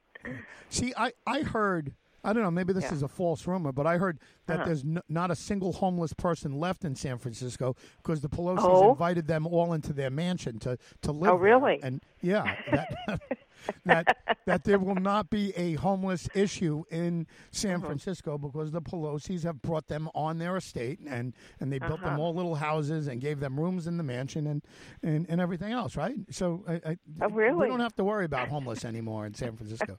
See 0.69 0.93
i 0.97 1.13
i 1.25 1.41
heard 1.41 1.93
I 2.27 2.33
don't 2.33 2.43
know. 2.43 2.51
Maybe 2.51 2.73
this 2.73 2.83
Yeah. 2.83 2.93
is 2.93 3.03
a 3.03 3.07
false 3.07 3.47
rumor, 3.47 3.71
but 3.71 3.87
I 3.87 3.97
heard 3.97 4.19
that 4.47 4.57
Uh-huh. 4.57 4.65
there's 4.65 4.83
n- 4.83 5.01
not 5.07 5.31
a 5.31 5.35
single 5.35 5.71
homeless 5.71 6.11
person 6.13 6.59
left 6.59 6.83
in 6.83 6.93
San 6.93 7.17
Francisco 7.17 7.73
because 8.03 8.19
the 8.19 8.27
Pelosi's 8.27 8.63
Oh? 8.63 8.91
invited 8.91 9.27
them 9.27 9.47
all 9.47 9.71
into 9.71 9.93
their 9.93 10.09
mansion 10.09 10.59
to 10.59 10.77
to 11.03 11.11
live. 11.13 11.29
Oh, 11.31 11.37
there. 11.37 11.43
really? 11.45 11.79
And 11.81 12.03
yeah, 12.21 12.55
that, 12.69 13.21
that 13.85 14.07
that 14.45 14.63
there 14.63 14.79
will 14.79 14.95
not 14.95 15.29
be 15.29 15.51
a 15.57 15.73
homeless 15.73 16.29
issue 16.33 16.83
in 16.89 17.27
San 17.51 17.75
Uh-huh. 17.77 17.87
Francisco 17.87 18.37
because 18.37 18.71
the 18.71 18.81
Pelosi's 18.81 19.43
have 19.43 19.61
brought 19.61 19.87
them 19.87 20.09
on 20.15 20.37
their 20.37 20.55
estate 20.57 20.99
and 21.07 21.33
and 21.59 21.71
they 21.71 21.79
built 21.79 21.99
them 22.01 22.13
Uh-huh. 22.13 22.21
all 22.21 22.33
little 22.33 22.55
houses 22.55 23.07
and 23.07 23.19
gave 23.21 23.39
them 23.39 23.59
rooms 23.59 23.87
in 23.87 23.97
the 23.97 24.03
mansion 24.03 24.47
and 24.47 24.61
and, 25.03 25.25
and 25.29 25.41
everything 25.41 25.71
else, 25.73 25.95
right? 25.97 26.15
So 26.29 26.63
I, 26.67 26.73
I, 26.91 26.97
Oh, 27.21 27.27
we 27.29 27.43
really? 27.43 27.67
don't 27.67 27.79
have 27.81 27.95
to 27.95 28.03
worry 28.03 28.25
about 28.25 28.47
homeless 28.49 28.85
anymore 28.85 29.25
in 29.25 29.33
San 29.33 29.55
Francisco. 29.55 29.97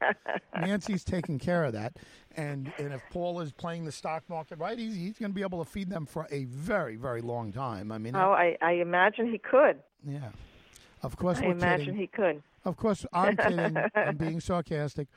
Nancy's 0.56 1.04
taking 1.04 1.38
care 1.38 1.64
of 1.64 1.72
that, 1.74 1.96
and 2.36 2.72
and 2.78 2.92
if 2.92 3.02
Paul 3.10 3.40
is 3.40 3.52
playing 3.52 3.84
the 3.84 3.92
stock 3.92 4.24
market 4.28 4.58
right, 4.58 4.78
he's 4.78 4.94
he's 4.94 5.18
going 5.18 5.30
to 5.30 5.34
be 5.34 5.42
able 5.42 5.62
to 5.64 5.70
feed 5.70 5.90
them 5.90 6.06
for 6.06 6.26
a 6.30 6.44
very 6.44 6.96
very 6.96 7.20
long 7.20 7.52
time. 7.52 7.92
I 7.92 7.98
mean, 7.98 8.16
Oh, 8.16 8.32
I, 8.32 8.56
I 8.62 8.72
imagine 8.72 9.30
he 9.30 9.38
could. 9.38 9.78
yeah. 10.06 10.30
Of 11.02 11.16
course, 11.16 11.38
I 11.38 11.46
we're 11.46 11.52
imagine 11.52 11.86
kidding. 11.86 12.00
he 12.00 12.06
could. 12.08 12.42
Of 12.64 12.76
course, 12.76 13.06
I'm 13.12 13.36
kidding. 13.36 13.76
I'm 13.94 14.16
being 14.18 14.40
sarcastic, 14.40 15.08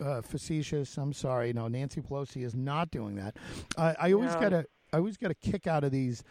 uh, 0.00 0.22
facetious. 0.22 0.96
I'm 0.96 1.12
sorry. 1.12 1.52
No, 1.52 1.68
Nancy 1.68 2.00
Pelosi 2.00 2.44
is 2.44 2.54
not 2.54 2.90
doing 2.90 3.16
that. 3.16 3.36
I 3.76 3.94
I 3.98 4.12
always 4.12 4.32
No. 4.34 4.40
get 4.40 4.52
a 4.52 4.66
I 4.92 4.98
always 4.98 5.16
get 5.16 5.30
a 5.30 5.34
kick 5.34 5.66
out 5.66 5.84
of 5.84 5.90
these 5.92 6.22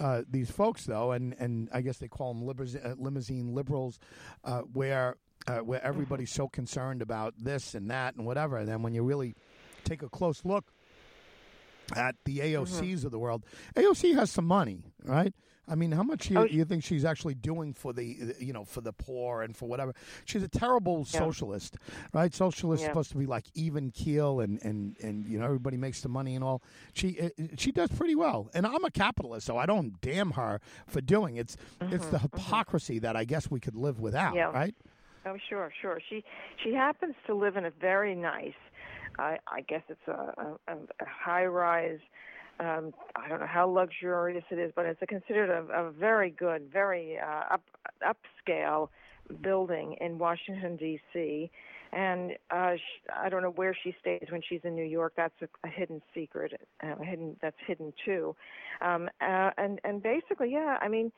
uh, 0.00 0.22
these 0.30 0.50
folks 0.50 0.84
though, 0.84 1.12
and, 1.12 1.34
and 1.38 1.68
I 1.72 1.80
guess 1.82 1.98
they 1.98 2.08
call 2.08 2.32
them 2.34 2.48
uh, 2.48 2.94
limousine 2.98 3.54
liberals, 3.54 3.98
uh, 4.44 4.60
where 4.72 5.16
uh, 5.48 5.58
where 5.58 5.84
everybody's 5.84 6.30
so 6.32 6.46
concerned 6.48 7.02
about 7.02 7.34
this 7.36 7.74
and 7.74 7.90
that 7.90 8.14
and 8.14 8.24
whatever, 8.24 8.58
and 8.58 8.68
then 8.68 8.82
when 8.82 8.94
you 8.94 9.02
really 9.02 9.34
take 9.84 10.02
a 10.02 10.08
close 10.08 10.44
look 10.44 10.72
at 11.96 12.16
the 12.24 12.38
AOCs 12.40 13.04
of 13.04 13.10
the 13.10 13.18
world, 13.18 13.44
AOC 13.76 14.14
has 14.14 14.30
some 14.30 14.46
money, 14.46 14.84
right? 15.04 15.32
I 15.68 15.76
mean, 15.76 15.92
how 15.92 16.02
much 16.02 16.28
you, 16.28 16.38
Oh, 16.40 16.44
you 16.44 16.64
think 16.64 16.82
she's 16.82 17.04
actually 17.04 17.34
doing 17.34 17.72
for 17.72 17.92
the 17.92 18.34
you 18.40 18.52
know 18.52 18.64
for 18.64 18.80
the 18.80 18.92
poor 18.92 19.42
and 19.42 19.56
for 19.56 19.68
whatever? 19.68 19.94
She's 20.24 20.42
a 20.42 20.48
terrible 20.48 21.06
Yeah. 21.12 21.20
socialist, 21.20 21.76
right? 22.12 22.34
Socialist 22.34 22.82
Yeah. 22.82 22.88
supposed 22.88 23.10
to 23.12 23.16
be 23.16 23.26
like 23.26 23.44
even 23.54 23.90
keel 23.92 24.40
and 24.40 24.60
and 24.64 24.96
and 25.00 25.24
you 25.28 25.38
know 25.38 25.44
everybody 25.44 25.76
makes 25.76 26.00
the 26.00 26.08
money 26.08 26.34
and 26.34 26.42
all. 26.42 26.62
She 26.94 27.18
uh, 27.20 27.28
she 27.56 27.70
does 27.70 27.90
pretty 27.90 28.16
well, 28.16 28.50
and 28.54 28.66
I'm 28.66 28.84
a 28.84 28.90
capitalist, 28.90 29.46
so 29.46 29.56
I 29.56 29.66
don't 29.66 30.00
damn 30.00 30.32
her 30.32 30.60
for 30.88 31.00
doing 31.00 31.36
it's 31.36 31.56
it's 31.80 32.06
the 32.08 32.18
hypocrisy 32.18 32.98
that 32.98 33.14
I 33.14 33.24
guess 33.24 33.48
we 33.48 33.60
could 33.60 33.76
live 33.76 34.00
without, 34.00 34.30
Mm-hmm, 34.34 34.36
Yeah. 34.38 34.50
right? 34.52 34.74
Oh, 35.24 35.36
sure, 35.48 35.72
sure. 35.80 36.00
She 36.10 36.24
she 36.64 36.74
happens 36.74 37.14
to 37.28 37.34
live 37.34 37.56
in 37.56 37.64
a 37.64 37.70
very 37.70 38.16
nice, 38.16 38.58
I 39.18 39.38
I 39.46 39.60
guess 39.62 39.82
it's 39.88 40.08
a 40.08 40.56
a, 40.68 40.72
a 40.72 41.06
high 41.06 41.46
rise. 41.46 42.00
Um, 42.60 42.92
I 43.16 43.28
don't 43.28 43.40
know 43.40 43.46
how 43.46 43.68
luxurious 43.68 44.44
it 44.50 44.58
is, 44.58 44.72
but 44.76 44.86
it's 44.86 45.00
a 45.02 45.06
considered 45.06 45.50
a, 45.50 45.86
a 45.86 45.90
very 45.90 46.30
good, 46.30 46.70
very 46.72 47.18
uh, 47.18 47.54
up 47.54 47.62
upscale 48.06 48.88
building 49.42 49.96
in 50.00 50.18
Washington 50.18 50.76
D.C. 50.76 51.50
And 51.92 52.32
uh, 52.50 52.76
sh 52.76 53.10
I 53.14 53.28
don't 53.28 53.42
know 53.42 53.50
where 53.50 53.76
she 53.82 53.94
stays 54.00 54.26
when 54.30 54.40
she's 54.48 54.60
in 54.64 54.74
New 54.74 54.84
York. 54.84 55.12
That's 55.16 55.34
a, 55.42 55.48
a 55.66 55.70
hidden 55.70 56.00
secret. 56.14 56.52
Uh, 56.82 56.96
hidden 57.02 57.36
that's 57.42 57.56
hidden 57.66 57.92
too. 58.04 58.34
Um, 58.80 59.08
uh, 59.20 59.50
and 59.58 59.80
and 59.84 60.02
basically, 60.02 60.52
yeah. 60.52 60.78
I 60.80 60.88
mean, 60.88 61.12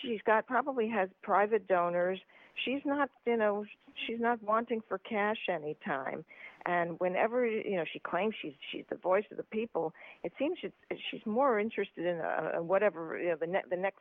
she's 0.00 0.20
got 0.26 0.46
probably 0.46 0.88
has 0.88 1.08
private 1.22 1.66
donors. 1.66 2.18
She's 2.64 2.80
not, 2.84 3.10
you 3.26 3.36
know, 3.36 3.64
she's 4.06 4.20
not 4.20 4.42
wanting 4.42 4.82
for 4.88 4.98
cash 4.98 5.48
anytime. 5.48 6.24
And 6.66 6.98
whenever 6.98 7.46
you 7.46 7.76
know 7.76 7.84
she 7.92 7.98
claims 7.98 8.34
she's 8.40 8.54
she's 8.72 8.84
the 8.88 8.96
voice 8.96 9.24
of 9.30 9.36
the 9.36 9.42
people, 9.42 9.92
it 10.22 10.32
seems 10.38 10.56
she's 10.60 10.70
she's 11.10 11.20
more 11.26 11.60
interested 11.60 12.06
in 12.06 12.20
uh, 12.20 12.62
whatever 12.62 13.18
you 13.18 13.28
know 13.28 13.36
the 13.38 13.46
ne- 13.46 13.68
the 13.68 13.76
next 13.76 14.00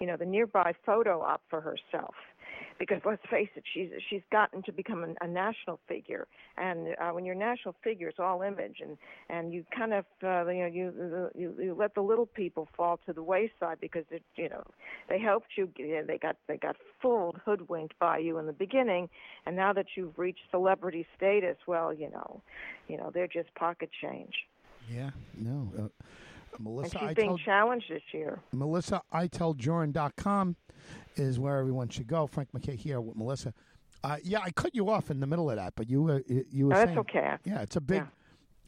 you 0.00 0.08
know 0.08 0.16
the 0.16 0.26
nearby 0.26 0.72
photo 0.84 1.22
op 1.22 1.40
for 1.48 1.60
herself 1.60 2.14
because 2.78 3.00
let's 3.04 3.22
face 3.30 3.48
it, 3.56 3.64
she's 3.72 3.90
she's 4.08 4.22
gotten 4.30 4.62
to 4.64 4.72
become 4.72 5.04
a, 5.04 5.24
a 5.24 5.28
national 5.28 5.78
figure, 5.88 6.26
and 6.56 6.88
uh, 7.00 7.10
when 7.10 7.24
you're 7.24 7.34
a 7.34 7.38
national 7.38 7.74
figure, 7.82 8.08
it's 8.08 8.18
all 8.18 8.42
image, 8.42 8.76
and 8.80 8.96
and 9.28 9.52
you 9.52 9.64
kind 9.76 9.92
of 9.92 10.04
uh, 10.22 10.46
you 10.50 10.60
know 10.60 10.66
you, 10.66 11.30
you 11.34 11.54
you 11.58 11.76
let 11.78 11.94
the 11.94 12.00
little 12.00 12.26
people 12.26 12.68
fall 12.76 12.98
to 13.06 13.12
the 13.12 13.22
wayside 13.22 13.78
because 13.80 14.04
it 14.10 14.22
you 14.36 14.48
know 14.48 14.62
they 15.08 15.18
helped 15.18 15.48
you, 15.56 15.68
you 15.76 15.96
know, 15.96 16.04
they 16.06 16.18
got 16.18 16.36
they 16.48 16.56
got 16.56 16.76
fooled, 17.02 17.40
hoodwinked 17.44 17.98
by 17.98 18.18
you 18.18 18.38
in 18.38 18.46
the 18.46 18.52
beginning, 18.52 19.08
and 19.46 19.56
now 19.56 19.72
that 19.72 19.86
you've 19.96 20.18
reached 20.18 20.40
celebrity 20.50 21.06
status, 21.16 21.56
well, 21.66 21.92
you 21.92 22.10
know, 22.10 22.40
you 22.88 22.96
know 22.96 23.10
they're 23.12 23.28
just 23.28 23.54
pocket 23.54 23.90
change. 24.02 24.34
Yeah, 24.92 25.10
no. 25.36 25.70
Uh, 25.78 25.88
Melissa, 26.58 26.98
and 26.98 27.00
she's 27.00 27.10
I 27.10 27.14
being 27.14 27.28
told 27.28 27.40
challenged 27.40 27.86
this 27.90 28.02
year. 28.12 28.40
Melissa, 28.52 29.02
I 29.12 29.26
tell 29.26 29.54
Joran.com 29.54 30.56
is 31.16 31.38
where 31.38 31.58
everyone 31.58 31.88
should 31.88 32.06
go. 32.06 32.26
Frank 32.26 32.50
McKay 32.52 32.76
here 32.76 33.00
with 33.00 33.16
Melissa. 33.16 33.52
Uh, 34.02 34.16
yeah, 34.22 34.40
I 34.42 34.50
cut 34.50 34.74
you 34.74 34.88
off 34.88 35.10
in 35.10 35.20
the 35.20 35.26
middle 35.26 35.50
of 35.50 35.56
that, 35.56 35.74
but 35.76 35.88
you 35.90 36.02
were 36.02 36.22
you 36.26 36.66
were 36.66 36.70
No, 36.70 36.76
that's 36.76 36.88
saying, 36.88 36.98
okay. 36.98 37.34
yeah, 37.44 37.60
it's 37.60 37.76
a 37.76 37.80
big, 37.80 38.02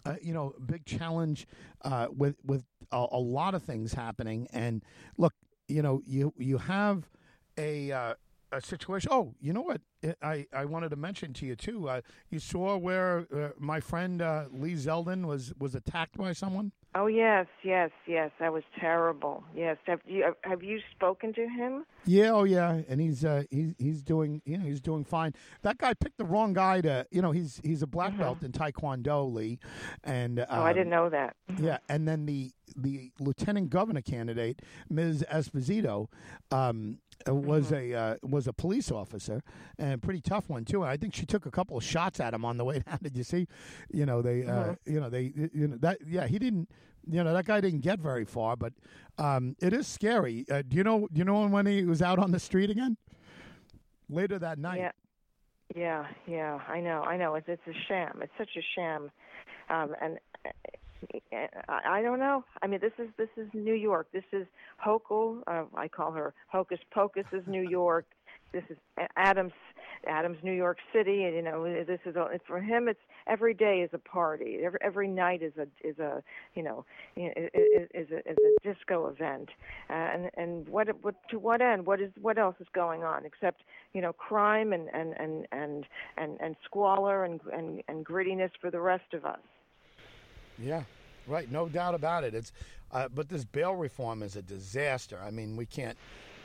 uh, 0.04 0.16
you 0.20 0.34
know, 0.34 0.54
big 0.66 0.84
challenge 0.84 1.46
uh, 1.82 2.08
with 2.14 2.36
with 2.44 2.64
a, 2.90 3.06
a 3.12 3.18
lot 3.18 3.54
of 3.54 3.62
things 3.62 3.94
happening. 3.94 4.46
And 4.52 4.82
look, 5.16 5.32
you 5.68 5.80
know, 5.80 6.02
you 6.04 6.34
you 6.36 6.58
have 6.58 7.08
a 7.56 7.92
uh, 7.92 8.14
a 8.52 8.60
situation. 8.60 9.08
Oh, 9.10 9.34
you 9.40 9.52
know 9.52 9.62
what? 9.62 9.80
I, 10.20 10.46
I 10.52 10.64
wanted 10.66 10.90
to 10.90 10.96
mention 10.96 11.32
to 11.34 11.46
you 11.46 11.56
too. 11.56 11.88
Uh, 11.88 12.00
you 12.28 12.38
saw 12.38 12.76
where 12.76 13.26
uh, 13.34 13.50
my 13.58 13.80
friend 13.80 14.20
uh, 14.20 14.44
Lee 14.52 14.74
Zeldin 14.74 15.24
was 15.24 15.52
was 15.58 15.74
attacked 15.74 16.18
by 16.18 16.32
someone. 16.32 16.72
Oh 16.94 17.06
yes, 17.06 17.46
yes, 17.62 17.90
yes. 18.06 18.30
That 18.38 18.52
was 18.52 18.64
terrible. 18.78 19.44
Yes. 19.56 19.78
Have 19.86 20.00
you 20.06 20.34
have 20.42 20.62
you 20.62 20.78
spoken 20.94 21.32
to 21.34 21.48
him? 21.48 21.86
Yeah, 22.04 22.30
oh 22.32 22.44
yeah, 22.44 22.82
and 22.88 23.00
he's 23.00 23.24
uh, 23.24 23.44
he's 23.50 23.74
he's 23.78 24.02
doing 24.02 24.42
you 24.44 24.58
know 24.58 24.64
he's 24.64 24.80
doing 24.80 25.04
fine. 25.04 25.34
That 25.62 25.78
guy 25.78 25.94
picked 25.94 26.18
the 26.18 26.24
wrong 26.24 26.52
guy 26.52 26.80
to 26.82 27.06
you 27.10 27.22
know 27.22 27.30
he's 27.30 27.60
he's 27.64 27.82
a 27.82 27.86
black 27.86 28.16
belt 28.18 28.42
in 28.42 28.52
Taekwondo, 28.52 29.32
Lee, 29.32 29.58
and 30.04 30.40
um, 30.40 30.46
Mm-hmm. 30.46 30.60
Oh, 30.60 30.64
I 30.64 30.72
didn't 30.72 30.90
know 30.90 31.08
that. 31.08 31.36
Yeah, 31.58 31.78
and 31.88 32.06
then 32.06 32.26
the 32.26 32.52
the 32.76 33.10
lieutenant 33.18 33.70
governor 33.70 34.00
candidate, 34.02 34.60
Ms. 34.88 35.24
Esposito, 35.30 36.08
um, 36.50 36.98
uh, 37.10 37.11
was 37.26 37.70
Mm-hmm. 37.70 37.92
a 37.94 37.94
uh, 37.94 38.16
was 38.22 38.46
a 38.46 38.52
police 38.52 38.90
officer 38.90 39.42
and 39.78 39.92
a 39.94 39.98
pretty 39.98 40.20
tough 40.20 40.48
one 40.48 40.64
too. 40.64 40.82
And 40.82 40.90
I 40.90 40.96
think 40.96 41.14
she 41.14 41.26
took 41.26 41.46
a 41.46 41.50
couple 41.50 41.76
of 41.76 41.84
shots 41.84 42.20
at 42.20 42.34
him 42.34 42.44
on 42.44 42.56
the 42.56 42.64
way 42.64 42.78
down. 42.86 42.98
Did 43.02 43.16
you 43.16 43.24
see? 43.24 43.46
You 43.92 44.06
know 44.06 44.22
they 44.22 44.44
uh, 44.44 44.52
Mm-hmm. 44.52 44.92
you 44.92 45.00
know 45.00 45.10
they 45.10 45.32
you 45.52 45.68
know 45.68 45.76
that 45.78 45.98
yeah 46.06 46.26
he 46.26 46.38
didn't 46.38 46.68
you 47.08 47.22
know 47.24 47.32
that 47.34 47.44
guy 47.46 47.60
didn't 47.60 47.80
get 47.80 47.98
very 48.00 48.24
far, 48.24 48.56
but 48.56 48.72
um, 49.18 49.56
it 49.60 49.72
is 49.72 49.86
scary. 49.86 50.44
Uh, 50.50 50.62
do 50.66 50.76
you 50.76 50.84
know 50.84 51.08
do 51.12 51.18
you 51.18 51.24
know 51.24 51.46
when 51.48 51.66
he 51.66 51.84
was 51.84 52.00
out 52.02 52.18
on 52.18 52.30
the 52.32 52.40
street 52.40 52.70
again? 52.70 52.96
Later 54.08 54.38
that 54.38 54.58
night. 54.58 54.78
Yeah. 54.78 54.92
Yeah, 55.74 56.04
yeah, 56.26 56.58
I 56.68 56.80
know, 56.80 57.00
I 57.02 57.16
know. 57.16 57.34
It's 57.34 57.48
it's 57.48 57.62
a 57.66 57.72
sham. 57.88 58.20
It's 58.20 58.32
such 58.36 58.50
a 58.58 58.62
sham, 58.74 59.10
um, 59.70 59.94
and 60.02 60.18
uh, 60.44 60.50
I, 61.32 61.98
I 61.98 62.02
don't 62.02 62.18
know. 62.18 62.44
I 62.62 62.66
mean, 62.66 62.80
this 62.80 62.92
is 62.98 63.08
this 63.16 63.28
is 63.36 63.48
New 63.52 63.74
York. 63.74 64.08
This 64.12 64.24
is 64.32 64.46
Hochul. 64.84 65.42
Uh, 65.46 65.64
I 65.74 65.88
call 65.88 66.12
her 66.12 66.34
Hocus 66.48 66.80
Pocus. 66.92 67.24
Is 67.32 67.42
New 67.46 67.68
York. 67.68 68.06
This 68.52 68.64
is 68.68 68.76
Adams, 69.16 69.52
Adams, 70.06 70.36
New 70.42 70.52
York 70.52 70.76
City. 70.92 71.24
And 71.24 71.34
you 71.34 71.42
know, 71.42 71.64
this 71.64 72.00
is 72.04 72.16
a, 72.16 72.38
for 72.46 72.60
him. 72.60 72.86
It's 72.86 73.00
every 73.26 73.54
day 73.54 73.80
is 73.80 73.90
a 73.94 73.98
party. 73.98 74.58
Every 74.62 74.78
every 74.82 75.08
night 75.08 75.42
is 75.42 75.54
a 75.56 75.66
is 75.86 75.98
a 75.98 76.22
you 76.54 76.62
know 76.62 76.84
is, 77.16 77.88
is 77.94 78.10
a 78.10 78.18
is 78.30 78.36
a 78.36 78.68
disco 78.74 79.06
event. 79.08 79.48
Uh, 79.88 79.94
and 79.94 80.30
and 80.36 80.68
what 80.68 80.88
what 81.02 81.14
to 81.30 81.38
what 81.38 81.62
end? 81.62 81.86
What 81.86 82.00
is 82.00 82.10
what 82.20 82.38
else 82.38 82.56
is 82.60 82.66
going 82.74 83.02
on 83.04 83.24
except 83.24 83.62
you 83.94 84.02
know 84.02 84.12
crime 84.12 84.72
and 84.72 84.88
and 84.92 85.14
and 85.18 85.46
and 85.50 85.86
and, 86.18 86.38
and 86.40 86.56
squalor 86.64 87.24
and, 87.24 87.40
and 87.52 87.82
and 87.88 88.04
grittiness 88.04 88.50
for 88.60 88.70
the 88.70 88.80
rest 88.80 89.14
of 89.14 89.24
us. 89.24 89.40
Yeah, 90.58 90.82
right. 91.26 91.50
No 91.50 91.68
doubt 91.68 91.94
about 91.94 92.24
it. 92.24 92.34
It's, 92.34 92.52
uh, 92.92 93.08
but 93.14 93.28
this 93.28 93.44
bail 93.44 93.74
reform 93.74 94.22
is 94.22 94.36
a 94.36 94.42
disaster. 94.42 95.18
I 95.24 95.30
mean, 95.30 95.56
we 95.56 95.66
can't, 95.66 95.96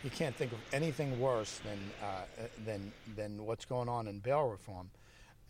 you 0.03 0.09
can't 0.09 0.35
think 0.35 0.51
of 0.51 0.59
anything 0.73 1.19
worse 1.19 1.59
than 1.59 1.79
uh, 2.01 2.23
than 2.65 2.91
than 3.15 3.45
what's 3.45 3.65
going 3.65 3.89
on 3.89 4.07
in 4.07 4.19
bail 4.19 4.47
reform, 4.49 4.89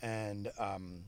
and 0.02 0.52
um, 0.58 1.04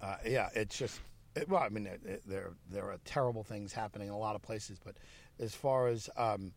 uh, 0.00 0.16
yeah, 0.26 0.48
it's 0.54 0.76
just. 0.78 1.00
It, 1.34 1.48
well, 1.48 1.62
I 1.62 1.68
mean, 1.68 1.86
it, 1.86 2.22
there 2.26 2.50
there 2.72 2.84
are 2.84 2.98
terrible 3.04 3.44
things 3.44 3.72
happening 3.72 4.08
in 4.08 4.14
a 4.14 4.18
lot 4.18 4.34
of 4.34 4.42
places, 4.42 4.78
but 4.82 4.96
as 5.38 5.54
far 5.54 5.86
as 5.88 6.08
um, 6.16 6.52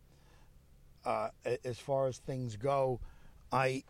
uh, 1.04 1.28
as 1.64 1.78
far 1.78 2.08
as 2.08 2.18
things 2.18 2.56
go, 2.56 2.98
I 3.52 3.84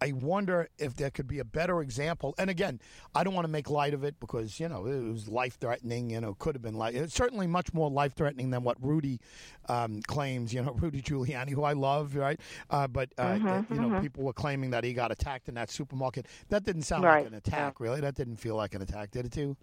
I 0.00 0.12
wonder 0.12 0.68
if 0.78 0.94
there 0.94 1.10
could 1.10 1.26
be 1.26 1.38
a 1.38 1.44
better 1.44 1.80
example. 1.82 2.34
And 2.38 2.50
again, 2.50 2.80
I 3.14 3.24
don't 3.24 3.34
want 3.34 3.44
to 3.44 3.50
make 3.50 3.70
light 3.70 3.94
of 3.94 4.04
it 4.04 4.18
because 4.20 4.58
you 4.60 4.68
know 4.68 4.86
it 4.86 5.00
was 5.12 5.28
life 5.28 5.58
threatening. 5.58 6.10
You 6.10 6.20
know, 6.20 6.34
could 6.34 6.54
have 6.54 6.62
been 6.62 6.74
like 6.74 6.94
it's 6.94 7.14
certainly 7.14 7.46
much 7.46 7.72
more 7.74 7.90
life 7.90 8.14
threatening 8.14 8.50
than 8.50 8.62
what 8.64 8.76
Rudy 8.82 9.20
um, 9.68 10.00
claims. 10.02 10.52
You 10.54 10.62
know, 10.62 10.72
Rudy 10.80 11.02
Giuliani, 11.02 11.50
who 11.50 11.64
I 11.64 11.72
love, 11.74 12.16
right? 12.16 12.40
Uh, 12.70 12.88
but 12.88 13.10
uh, 13.18 13.38
Mm-hmm, 13.38 13.74
you 13.74 13.80
know, 13.80 13.90
people 13.92 14.24
were 14.24 14.32
claiming 14.32 14.70
that 14.70 14.84
he 14.84 14.92
got 14.94 15.12
attacked 15.12 15.48
in 15.48 15.54
that 15.54 15.70
supermarket. 15.70 16.26
That 16.48 16.64
didn't 16.64 16.82
sound 16.82 17.04
Right, 17.04 17.22
like 17.22 17.24
an 17.32 17.34
attack, 17.34 17.80
really. 17.80 18.00
That 18.00 18.14
didn't 18.14 18.36
feel 18.36 18.56
like 18.56 18.74
an 18.74 18.82
attack, 18.82 19.10
did 19.10 19.26
it? 19.26 19.32
Too. 19.32 19.56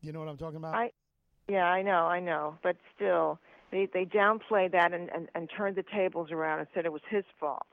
You 0.00 0.12
know 0.12 0.20
what 0.20 0.28
I'm 0.28 0.36
talking 0.38 0.56
about? 0.58 0.74
I, 0.74 0.90
yeah, 1.48 1.64
I 1.66 1.82
know, 1.82 2.06
I 2.06 2.20
know, 2.20 2.56
but 2.62 2.76
still, 2.94 3.38
they 3.70 3.88
they 3.92 4.04
downplayed 4.04 4.72
that 4.72 4.92
and 4.92 5.10
and, 5.10 5.28
and 5.34 5.48
turned 5.56 5.76
the 5.76 5.84
tables 5.84 6.30
around 6.30 6.60
and 6.60 6.68
said 6.74 6.84
it 6.86 6.92
was 6.92 7.02
his 7.08 7.24
fault. 7.40 7.66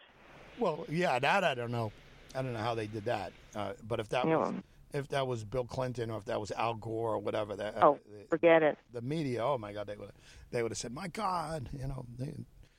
Well, 0.60 0.86
yeah, 0.90 1.20
that 1.20 1.44
I 1.44 1.54
don't 1.56 1.72
know. 1.72 1.92
I 2.34 2.42
don't 2.42 2.54
know 2.54 2.60
how 2.60 2.76
they 2.76 2.88
did 2.88 3.06
that. 3.06 3.32
Uh, 3.56 3.74
but 3.88 4.00
if 4.00 4.10
that 4.10 4.26
was 4.28 4.54
if 4.94 5.08
that 5.10 5.28
was 5.28 5.44
Bill 5.44 5.66
Clinton 5.66 6.10
or 6.10 6.18
if 6.18 6.26
that 6.26 6.40
was 6.40 6.52
Al 6.52 6.76
Gore 6.76 7.14
or 7.16 7.20
whatever, 7.20 7.56
that 7.56 7.76
Oh, 7.82 7.96
uh, 7.96 8.24
forget 8.30 8.64
it. 8.64 8.78
the 8.94 9.02
media, 9.02 9.44
oh 9.44 9.58
my 9.58 9.74
God, 9.74 9.88
they 9.88 9.96
would 9.96 10.12
they 10.52 10.62
would 10.64 10.72
have 10.72 10.78
said, 10.78 10.94
"My 10.94 11.08
God," 11.08 11.70
you 11.78 11.88
know. 11.88 12.06
They, 12.18 12.34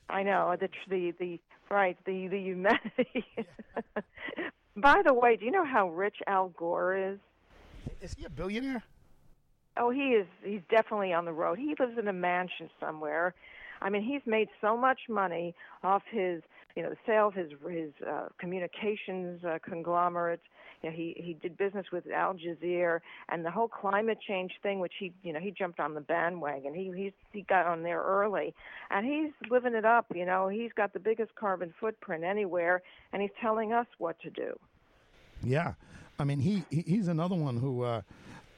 I 0.09 0.23
know 0.23 0.55
the 0.59 0.69
the 0.89 1.13
the 1.19 1.41
right 1.71 1.97
the 2.07 2.29
the 2.29 2.39
humanity. 2.39 3.25
By 4.77 5.01
the 5.05 5.15
way, 5.15 5.37
do 5.37 5.45
you 5.47 5.51
know 5.51 5.65
how 5.65 5.89
rich 5.91 6.17
Al 6.27 6.49
Gore 6.51 6.97
is? 6.97 7.19
is 8.03 8.15
he 8.15 8.25
a 8.25 8.31
billionaire? 8.31 8.83
Oh, 9.79 9.91
he 9.91 10.11
is. 10.11 10.27
He's 10.45 10.61
definitely 10.71 11.13
on 11.13 11.25
the 11.25 11.33
road. 11.33 11.59
He 11.59 11.75
lives 11.79 11.99
in 11.99 12.09
a 12.09 12.13
mansion 12.13 12.69
somewhere. 12.81 13.35
I 13.81 13.91
mean, 13.91 14.03
he's 14.03 14.23
made 14.27 14.49
so 14.61 14.77
much 14.77 15.01
money 15.09 15.55
off 15.83 16.03
his, 16.11 16.43
you 16.77 16.83
know, 16.83 16.91
the 16.91 16.97
sale 17.07 17.29
of 17.29 17.35
his 17.35 17.51
his 17.69 17.91
uh, 18.07 18.29
communications 18.39 19.43
uh, 19.45 19.59
conglomerate. 19.63 20.43
You 20.83 20.91
know, 20.91 20.97
he 20.97 21.15
he 21.17 21.33
did 21.33 21.57
business 21.57 21.87
with 21.91 22.07
Al 22.11 22.35
Jazeera 22.35 23.01
and 23.31 23.45
the 23.45 23.51
whole 23.51 23.67
climate 23.67 24.19
change 24.21 24.53
thing, 24.63 24.79
which 24.79 24.93
he, 24.99 25.13
you 25.23 25.33
know, 25.33 25.41
he 25.41 25.51
jumped 25.51 25.81
on 25.81 25.95
the 25.95 26.03
bandwagon. 26.03 26.75
He 26.75 26.93
he's 26.95 27.13
he 27.33 27.43
got 27.43 27.67
on 27.67 27.83
there 27.83 28.03
early, 28.03 28.55
and 28.91 29.07
he's 29.07 29.33
living 29.51 29.75
it 29.75 29.87
up. 29.87 30.07
You 30.15 30.27
know, 30.27 30.49
he's 30.49 30.73
got 30.75 30.93
the 30.93 31.01
biggest 31.01 31.35
carbon 31.35 31.73
footprint 31.81 32.25
anywhere, 32.25 32.83
and 33.13 33.23
he's 33.23 33.33
telling 33.41 33.73
us 33.73 33.87
what 33.97 34.21
to 34.21 34.31
do. 34.31 34.59
Yeah, 35.43 35.73
I 36.19 36.25
mean 36.25 36.41
he, 36.41 36.63
he 36.71 36.83
he's 36.83 37.09
another 37.09 37.37
one 37.37 37.57
who, 37.57 37.83
uh, 37.83 38.03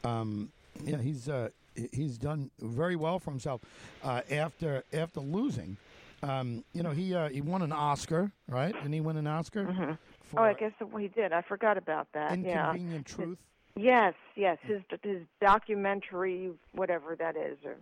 um, 0.04 0.50
yeah, 0.82 0.98
he's 0.98 1.28
uh, 1.28 1.50
he's 1.92 2.18
done 2.18 2.50
very 2.60 2.96
well 2.96 3.20
for 3.20 3.30
himself 3.30 3.60
uh, 4.02 4.22
after 4.28 4.82
after 4.92 5.20
losing. 5.20 5.76
Um, 6.22 6.64
you 6.72 6.82
know, 6.82 6.90
he 6.90 7.14
uh, 7.14 7.28
he 7.28 7.40
won 7.40 7.62
an 7.62 7.72
Oscar, 7.72 8.32
right? 8.48 8.72
Didn't 8.72 8.92
he 8.92 9.00
win 9.00 9.16
an 9.16 9.26
Oscar? 9.26 9.68
Oh, 9.68 9.96
For 10.24 10.40
I 10.40 10.52
guess 10.54 10.72
he 10.98 11.08
did. 11.08 11.32
I 11.32 11.42
forgot 11.42 11.78
about 11.78 12.08
that. 12.12 12.38
Yeah. 12.40 12.70
Inconvenient 12.70 13.06
Truth. 13.06 13.38
Yes, 13.76 14.14
yes, 14.34 14.58
his 14.62 14.80
his 15.02 15.22
documentary, 15.40 16.50
whatever 16.72 17.14
that 17.16 17.36
is, 17.36 17.58
or 17.64 17.76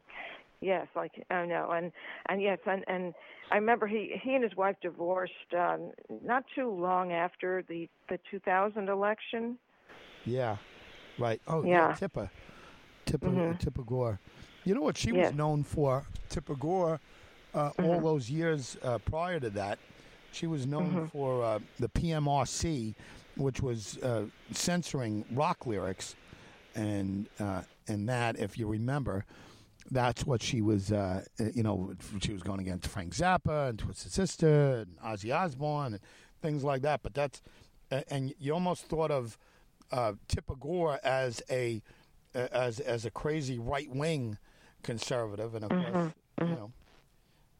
yes, 0.60 0.86
like 0.94 1.24
I 1.30 1.46
know, 1.46 1.70
and 1.70 1.90
and 2.28 2.42
yes, 2.42 2.58
and 2.66 2.84
and 2.86 3.14
I 3.50 3.54
remember 3.56 3.86
he 3.86 4.20
he 4.22 4.34
and 4.34 4.44
his 4.44 4.54
wife 4.54 4.76
divorced 4.82 5.32
um, 5.56 5.92
not 6.22 6.44
too 6.54 6.70
long 6.70 7.12
after 7.12 7.64
the 7.66 7.88
the 8.10 8.18
2000 8.30 8.88
election. 8.90 9.56
Yeah, 10.26 10.56
right. 11.18 11.40
Oh, 11.48 11.62
yeah, 11.62 11.88
Yeah. 11.88 11.94
Tipper, 11.94 12.30
Tipper, 13.06 13.28
Mhm. 13.28 13.58
Tipper 13.58 13.82
Gore. 13.84 14.18
You 14.64 14.74
know 14.74 14.82
what 14.82 14.98
she 14.98 15.12
Yes. 15.12 15.28
was 15.28 15.34
known 15.36 15.62
for? 15.62 16.04
Tipper 16.28 16.56
Gore. 16.56 17.00
Uh, 17.56 17.70
Mm-hmm. 17.70 17.84
All 17.86 18.00
those 18.00 18.28
years 18.30 18.76
uh, 18.82 18.98
prior 18.98 19.40
to 19.40 19.50
that, 19.50 19.78
she 20.32 20.46
was 20.46 20.66
known 20.66 20.90
Mm-hmm. 20.90 21.04
for 21.06 21.42
uh, 21.42 21.58
the 21.80 21.88
PMRC, 21.88 22.94
which 23.36 23.60
was 23.62 23.96
uh, 23.98 24.26
censoring 24.52 25.24
rock 25.32 25.66
lyrics, 25.66 26.14
and 26.74 27.26
uh, 27.40 27.62
and 27.88 28.08
that, 28.08 28.38
if 28.38 28.58
you 28.58 28.66
remember, 28.66 29.24
that's 29.90 30.26
what 30.26 30.42
she 30.42 30.60
was. 30.60 30.92
Uh, 30.92 31.24
you 31.54 31.62
know, 31.62 31.94
she 32.20 32.32
was 32.32 32.42
going 32.42 32.60
against 32.60 32.86
Frank 32.88 33.14
Zappa 33.14 33.70
and 33.70 33.78
Twisted 33.78 34.12
Sister 34.12 34.78
and 34.86 34.98
Ozzy 35.00 35.34
Osbourne 35.34 35.94
and 35.94 36.00
things 36.42 36.62
like 36.64 36.82
that. 36.82 37.02
But 37.02 37.14
that's 37.14 37.40
and 38.10 38.34
you 38.38 38.52
almost 38.52 38.84
thought 38.86 39.10
of 39.10 39.38
uh, 39.92 40.12
Tipper 40.28 40.56
Gore 40.56 40.98
as 41.02 41.40
a 41.50 41.80
as 42.34 42.80
as 42.80 43.06
a 43.06 43.10
crazy 43.10 43.58
right 43.58 43.90
wing 43.90 44.36
conservative, 44.82 45.54
and 45.54 45.64
of 45.64 45.70
course, 45.70 46.12
you 46.42 46.46
know, 46.54 46.72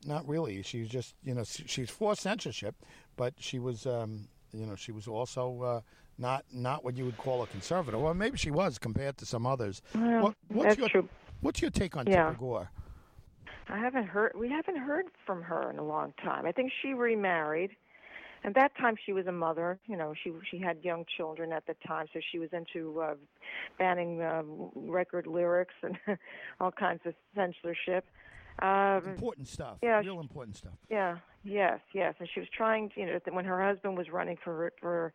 not 0.06 0.26
really. 0.28 0.62
She 0.62 0.80
was 0.80 0.88
just 0.88 1.14
you 1.24 1.34
know 1.34 1.44
she's 1.44 1.90
for 1.90 2.14
censorship, 2.14 2.74
but 3.16 3.34
she 3.38 3.58
was 3.58 3.86
um, 3.86 4.28
you 4.52 4.66
know 4.66 4.76
she 4.76 4.92
was 4.92 5.06
also 5.08 5.62
uh, 5.62 5.80
not 6.18 6.44
not 6.52 6.84
what 6.84 6.96
you 6.96 7.04
would 7.04 7.18
call 7.18 7.42
a 7.42 7.46
conservative. 7.46 8.00
Well, 8.00 8.14
maybe 8.14 8.38
she 8.38 8.50
was 8.50 8.78
compared 8.78 9.16
to 9.18 9.26
some 9.26 9.46
others. 9.46 9.82
Well, 9.94 10.20
What- 10.22 10.34
what's 10.48 10.78
your 10.78 10.88
true. 10.88 11.08
What's 11.40 11.60
your 11.60 11.70
take 11.70 11.96
on 11.96 12.06
Yeah. 12.06 12.26
Tipper 12.30 12.38
Gore? 12.38 12.70
I 13.68 13.78
haven't 13.78 14.06
heard. 14.06 14.32
We 14.38 14.48
haven't 14.48 14.76
heard 14.78 15.06
from 15.26 15.42
her 15.42 15.70
in 15.70 15.78
a 15.78 15.84
long 15.84 16.12
time. 16.22 16.46
I 16.46 16.52
think 16.52 16.72
she 16.82 16.94
remarried. 16.94 17.72
and 18.44 18.54
that 18.54 18.76
time, 18.76 18.94
she 19.04 19.12
was 19.12 19.26
a 19.26 19.32
mother. 19.32 19.78
You 19.86 19.96
know, 19.96 20.14
she 20.22 20.32
she 20.50 20.58
had 20.58 20.84
young 20.84 21.04
children 21.16 21.52
at 21.52 21.66
the 21.66 21.74
time, 21.86 22.06
so 22.12 22.20
she 22.30 22.38
was 22.38 22.50
into 22.52 23.00
uh, 23.00 23.14
banning 23.78 24.22
um, 24.22 24.70
record 24.76 25.26
lyrics 25.26 25.74
and 25.82 25.98
all 26.60 26.70
kinds 26.70 27.00
of 27.06 27.14
censorship. 27.34 28.04
Um, 28.62 29.02
Important 29.06 29.48
stuff. 29.48 29.76
yeah, 29.82 30.00
real 30.00 30.20
important 30.20 30.56
stuff. 30.56 30.72
yeah, 30.90 31.18
yes, 31.44 31.80
yes. 31.92 32.14
And 32.18 32.28
she 32.32 32.40
was 32.40 32.48
trying 32.56 32.90
to, 32.90 33.00
you 33.00 33.06
know, 33.06 33.18
when 33.30 33.44
her 33.44 33.62
husband 33.62 33.96
was 33.96 34.08
running 34.10 34.36
for 34.42 34.72
for 34.80 35.12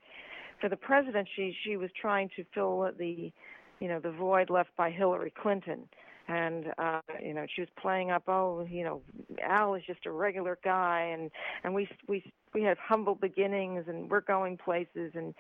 for 0.60 0.69
the 0.69 0.75
presidency, 0.77 1.30
she 1.36 1.56
she 1.63 1.77
was 1.77 1.89
trying 1.99 2.30
to 2.36 2.43
fill 2.54 2.91
the, 2.97 3.32
you 3.80 3.88
know, 3.88 3.99
the 3.99 4.12
void 4.12 4.49
left 4.49 4.69
by 4.77 4.91
Hillary 4.91 5.34
Clinton. 5.41 5.88
And 6.32 6.67
uh, 6.78 7.02
you 7.22 7.34
know, 7.34 7.46
she 7.54 7.62
was 7.62 7.70
playing 7.82 8.10
up, 8.10 8.24
oh, 8.28 8.65
you 8.70 8.86
know, 8.86 9.02
Al 9.44 9.76
is 9.76 9.84
just 9.86 10.06
a 10.06 10.12
regular 10.12 10.58
guy, 10.63 11.02
and 11.13 11.30
and 11.63 11.74
we 11.74 11.89
we 12.08 12.32
we 12.54 12.63
have 12.63 12.78
humble 12.78 13.15
beginnings, 13.15 13.86
and 13.89 14.10
we're 14.10 14.22
going 14.22 14.56
places. 14.56 15.12
And 15.13 15.34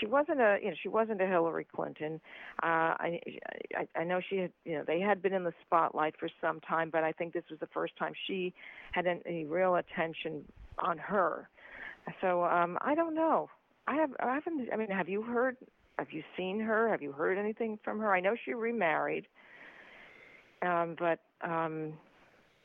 she 0.00 0.06
wasn't 0.06 0.40
a, 0.40 0.58
you 0.60 0.70
know, 0.70 0.76
she 0.82 0.88
wasn't 0.88 1.20
a 1.22 1.26
Hillary 1.26 1.66
Clinton. 1.72 2.20
Uh, 2.62 2.66
I, 2.98 3.20
I 3.76 4.00
I 4.00 4.04
know 4.04 4.20
she 4.28 4.38
had, 4.38 4.52
you 4.64 4.74
know, 4.74 4.84
they 4.84 4.98
had 4.98 5.22
been 5.22 5.32
in 5.32 5.44
the 5.44 5.54
spotlight 5.64 6.14
for 6.18 6.28
some 6.40 6.58
time, 6.60 6.90
but 6.90 7.04
I 7.04 7.12
think 7.12 7.34
this 7.34 7.44
was 7.48 7.60
the 7.60 7.68
first 7.68 7.96
time 7.96 8.12
she 8.26 8.52
had 8.90 9.06
any 9.06 9.44
real 9.44 9.76
attention 9.76 10.44
on 10.78 10.98
her. 10.98 11.48
So 12.20 12.44
um, 12.44 12.78
I 12.80 12.96
don't 12.96 13.14
know. 13.14 13.48
I 13.86 13.94
have 13.96 14.10
I 14.18 14.34
haven't. 14.34 14.68
I 14.72 14.76
mean, 14.76 14.88
have 14.88 15.08
you 15.08 15.22
heard? 15.22 15.56
Have 15.98 16.10
you 16.10 16.24
seen 16.36 16.58
her? 16.58 16.88
Have 16.88 17.02
you 17.02 17.12
heard 17.12 17.38
anything 17.38 17.78
from 17.84 18.00
her? 18.00 18.12
I 18.12 18.20
know 18.20 18.34
she 18.44 18.54
remarried, 18.54 19.26
um, 20.62 20.96
but 20.98 21.20
um, 21.42 21.92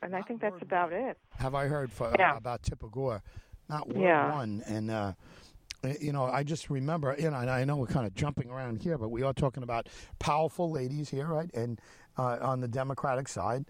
and 0.02 0.14
I 0.14 0.18
Not 0.18 0.28
think 0.28 0.40
that's 0.40 0.52
word 0.54 0.62
about 0.62 0.92
it. 0.92 1.18
Have 1.38 1.54
I 1.54 1.66
heard 1.66 1.92
for, 1.92 2.14
Yeah. 2.18 2.36
about 2.36 2.62
Tipper 2.62 2.88
Gore? 2.88 3.22
Not 3.68 3.88
word 3.88 4.02
Yeah. 4.02 4.32
one. 4.32 4.62
And 4.66 4.90
uh, 4.90 5.12
you 6.00 6.12
know, 6.12 6.24
I 6.24 6.42
just 6.42 6.70
remember. 6.70 7.14
You 7.18 7.30
know, 7.30 7.36
and 7.38 7.50
I 7.50 7.64
know 7.64 7.76
we're 7.76 7.86
kind 7.86 8.06
of 8.06 8.14
jumping 8.14 8.50
around 8.50 8.82
here, 8.82 8.98
but 8.98 9.10
we 9.10 9.22
are 9.22 9.32
talking 9.32 9.62
about 9.62 9.88
powerful 10.18 10.70
ladies 10.70 11.10
here, 11.10 11.26
right? 11.26 11.50
And 11.54 11.80
uh, 12.16 12.38
on 12.40 12.60
the 12.60 12.68
Democratic 12.68 13.28
side. 13.28 13.64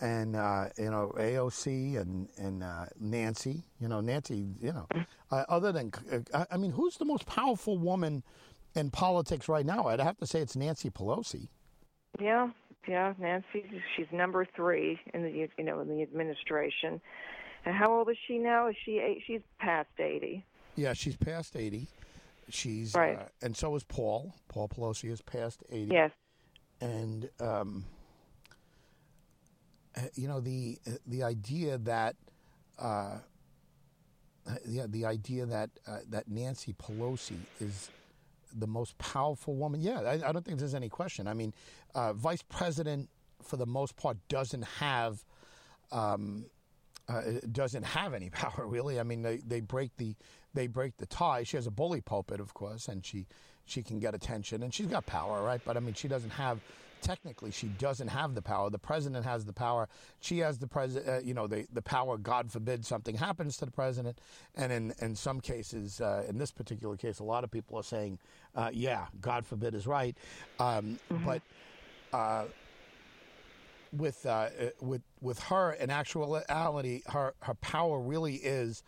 And 0.00 0.34
uh, 0.34 0.70
you 0.76 0.90
know 0.90 1.12
AOC 1.16 1.96
and 2.00 2.28
and 2.36 2.64
uh, 2.64 2.86
Nancy, 2.98 3.62
you 3.80 3.86
know 3.86 4.00
Nancy, 4.00 4.44
you 4.60 4.72
know, 4.72 4.88
uh, 5.30 5.44
other 5.48 5.70
than 5.70 5.92
uh, 6.32 6.44
I 6.50 6.56
mean, 6.56 6.72
who's 6.72 6.96
the 6.96 7.04
most 7.04 7.26
powerful 7.26 7.78
woman 7.78 8.24
in 8.74 8.90
politics 8.90 9.48
right 9.48 9.64
now? 9.64 9.86
I'd 9.86 10.00
have 10.00 10.18
to 10.18 10.26
say 10.26 10.40
it's 10.40 10.56
Nancy 10.56 10.90
Pelosi. 10.90 11.46
Yeah, 12.20 12.50
yeah. 12.86 13.14
Nancy, 13.18 13.64
she's 13.96 14.06
number 14.12 14.46
three 14.56 14.98
in 15.12 15.22
the 15.22 15.30
you 15.30 15.64
know 15.64 15.80
in 15.80 15.88
the 15.88 16.02
administration. 16.02 17.00
And 17.66 17.74
how 17.74 17.90
old 17.92 18.10
is 18.10 18.16
she 18.28 18.38
now? 18.38 18.68
Is 18.68 18.76
she 18.84 18.98
eight? 18.98 19.22
She's 19.26 19.40
past 19.58 19.88
eighty. 19.98 20.44
Yeah, 20.76 20.92
she's 20.92 21.16
past 21.16 21.56
eighty. 21.56 21.86
She's 22.50 22.94
Right. 22.94 23.18
uh, 23.18 23.22
and 23.42 23.56
so 23.56 23.74
is 23.74 23.84
Paul. 23.84 24.34
Paul 24.48 24.68
Pelosi 24.68 25.10
is 25.10 25.22
past 25.22 25.62
eighty. 25.70 25.92
Yes. 25.92 26.10
and 26.80 27.30
um, 27.40 27.84
uh, 29.96 30.00
you 30.14 30.28
know 30.28 30.40
the 30.40 30.78
the 31.06 31.22
idea 31.22 31.78
that 31.78 32.16
uh, 32.78 33.18
yeah 34.66 34.86
the 34.88 35.06
idea 35.06 35.46
that 35.46 35.70
uh, 35.86 35.98
that 36.10 36.28
Nancy 36.28 36.74
Pelosi 36.74 37.36
is 37.60 37.88
the 38.54 38.66
most 38.66 38.96
powerful 38.98 39.56
woman. 39.56 39.80
Yeah, 39.80 40.00
I, 40.00 40.28
I 40.28 40.32
don't 40.32 40.44
think 40.44 40.58
there's 40.58 40.74
any 40.74 40.88
question. 40.88 41.26
I 41.26 41.34
mean, 41.34 41.52
uh, 41.94 42.12
vice 42.12 42.42
president 42.42 43.08
for 43.42 43.56
the 43.56 43.66
most 43.66 43.96
part 43.96 44.16
doesn't 44.28 44.64
have. 44.64 45.24
Um, 45.92 46.46
uh, 47.06 47.20
doesn't 47.52 47.82
have 47.82 48.14
any 48.14 48.30
power 48.30 48.66
really. 48.66 48.98
I 48.98 49.02
mean, 49.02 49.20
they, 49.20 49.36
they 49.36 49.60
break 49.60 49.94
the 49.98 50.16
they 50.54 50.66
break 50.68 50.96
the 50.96 51.06
tie. 51.06 51.42
She 51.42 51.58
has 51.58 51.66
a 51.66 51.70
bully 51.70 52.00
pulpit, 52.00 52.40
of 52.40 52.54
course, 52.54 52.88
and 52.88 53.04
she 53.04 53.26
she 53.66 53.82
can 53.82 53.98
get 53.98 54.14
attention 54.14 54.62
and 54.62 54.72
she's 54.72 54.86
got 54.86 55.04
power, 55.06 55.42
right? 55.42 55.60
But 55.64 55.76
I 55.76 55.80
mean, 55.80 55.94
she 55.94 56.08
doesn't 56.08 56.30
have 56.30 56.60
technically 57.04 57.52
she 57.52 57.68
doesn't 57.68 58.08
have 58.08 58.34
the 58.34 58.42
power. 58.42 58.70
The 58.70 58.78
president 58.78 59.24
has 59.24 59.44
the 59.44 59.52
power. 59.52 59.88
She 60.20 60.38
has 60.38 60.58
the 60.58 60.66
president. 60.66 61.08
Uh, 61.08 61.20
you 61.24 61.34
know, 61.34 61.46
the 61.46 61.66
the 61.72 61.82
power. 61.82 62.18
God 62.18 62.50
forbid 62.50 62.84
something 62.84 63.14
happens 63.14 63.56
to 63.58 63.66
the 63.66 63.70
president. 63.70 64.18
And 64.56 64.72
in 64.72 64.94
in 65.00 65.14
some 65.14 65.40
cases, 65.40 66.00
uh, 66.00 66.24
in 66.28 66.38
this 66.38 66.50
particular 66.50 66.96
case, 66.96 67.20
a 67.20 67.24
lot 67.24 67.44
of 67.44 67.50
people 67.50 67.78
are 67.78 67.84
saying, 67.84 68.18
uh, 68.56 68.70
yeah, 68.72 69.06
God 69.20 69.46
forbid 69.46 69.74
is 69.74 69.86
right. 69.86 70.16
Um, 70.58 70.98
mm-hmm. 71.12 71.24
But 71.24 71.42
uh, 72.12 72.44
with 73.92 74.26
uh, 74.26 74.48
with 74.80 75.02
with 75.20 75.38
her 75.40 75.72
in 75.72 75.90
actuality, 75.90 77.02
her 77.06 77.34
her 77.40 77.54
power 77.54 78.00
really 78.00 78.36
is, 78.36 78.82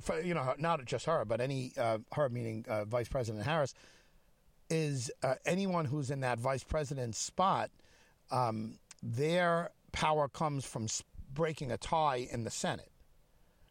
for, 0.00 0.20
you 0.20 0.34
know, 0.34 0.54
not 0.58 0.84
just 0.84 1.06
her, 1.06 1.24
but 1.24 1.40
any 1.40 1.72
uh, 1.78 1.98
her 2.12 2.28
meaning 2.28 2.64
uh, 2.68 2.84
Vice 2.84 3.08
President 3.08 3.44
Harris 3.44 3.74
is 4.72 5.10
uh, 5.22 5.34
anyone 5.44 5.84
who's 5.84 6.10
in 6.10 6.20
that 6.20 6.38
vice 6.38 6.64
president 6.64 7.14
spot. 7.14 7.70
Um, 8.30 8.78
their 9.02 9.70
power 9.92 10.28
comes 10.28 10.64
from 10.64 10.86
breaking 11.32 11.70
a 11.70 11.76
tie 11.76 12.26
in 12.32 12.44
the 12.44 12.50
Senate, 12.50 12.90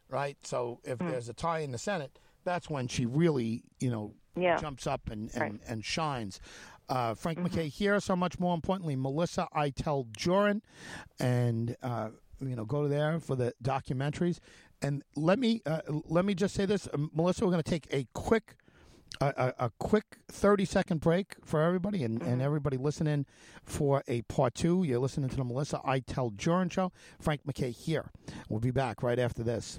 right? 0.08 0.36
So 0.44 0.78
if 0.84 0.98
mm. 0.98 1.10
there's 1.10 1.28
a 1.28 1.32
tie 1.32 1.60
in 1.60 1.72
the 1.72 1.78
Senate, 1.78 2.18
that's 2.44 2.70
when 2.70 2.86
she 2.86 3.04
really, 3.04 3.64
you 3.80 3.90
know, 3.90 4.14
yeah. 4.36 4.56
jumps 4.58 4.86
up 4.86 5.10
and 5.10 5.30
and, 5.34 5.40
right. 5.40 5.60
and 5.66 5.84
shines. 5.84 6.40
Uh, 6.88 7.14
Frank 7.14 7.38
mm-hmm. 7.38 7.58
McKay 7.58 7.68
here. 7.68 7.98
So 8.00 8.14
much 8.14 8.38
more 8.38 8.54
importantly, 8.54 8.94
Melissa 8.94 9.48
Iteld 9.56 10.12
Jurin, 10.12 10.60
and 11.18 11.76
uh, 11.82 12.10
you 12.40 12.54
know, 12.54 12.64
go 12.64 12.86
there 12.86 13.18
for 13.18 13.34
the 13.34 13.54
documentaries. 13.62 14.38
And 14.80 15.02
let 15.16 15.38
me 15.38 15.62
uh, 15.66 15.80
let 15.88 16.24
me 16.24 16.34
just 16.34 16.54
say 16.54 16.66
this, 16.66 16.88
Melissa. 17.14 17.44
We're 17.44 17.52
going 17.52 17.62
to 17.62 17.70
take 17.70 17.88
a 17.90 18.06
quick. 18.14 18.54
A, 19.20 19.54
a, 19.58 19.70
quick 19.78 20.18
30 20.28 20.64
second 20.64 21.00
break 21.00 21.36
for 21.44 21.62
everybody 21.62 22.02
and, 22.02 22.20
mm-hmm. 22.20 22.28
and 22.28 22.42
everybody 22.42 22.76
listening 22.76 23.26
for 23.64 24.02
a 24.08 24.22
part 24.22 24.54
two. 24.54 24.82
You're 24.82 24.98
listening 24.98 25.28
to 25.30 25.36
the 25.36 25.44
Melissa 25.44 25.80
Iteld 25.84 26.36
Jurin 26.36 26.72
Show. 26.72 26.90
Frank 27.20 27.42
McKay 27.46 27.72
here. 27.72 28.10
We'll 28.48 28.60
be 28.60 28.72
back 28.72 29.02
right 29.02 29.18
after 29.18 29.42
this. 29.44 29.78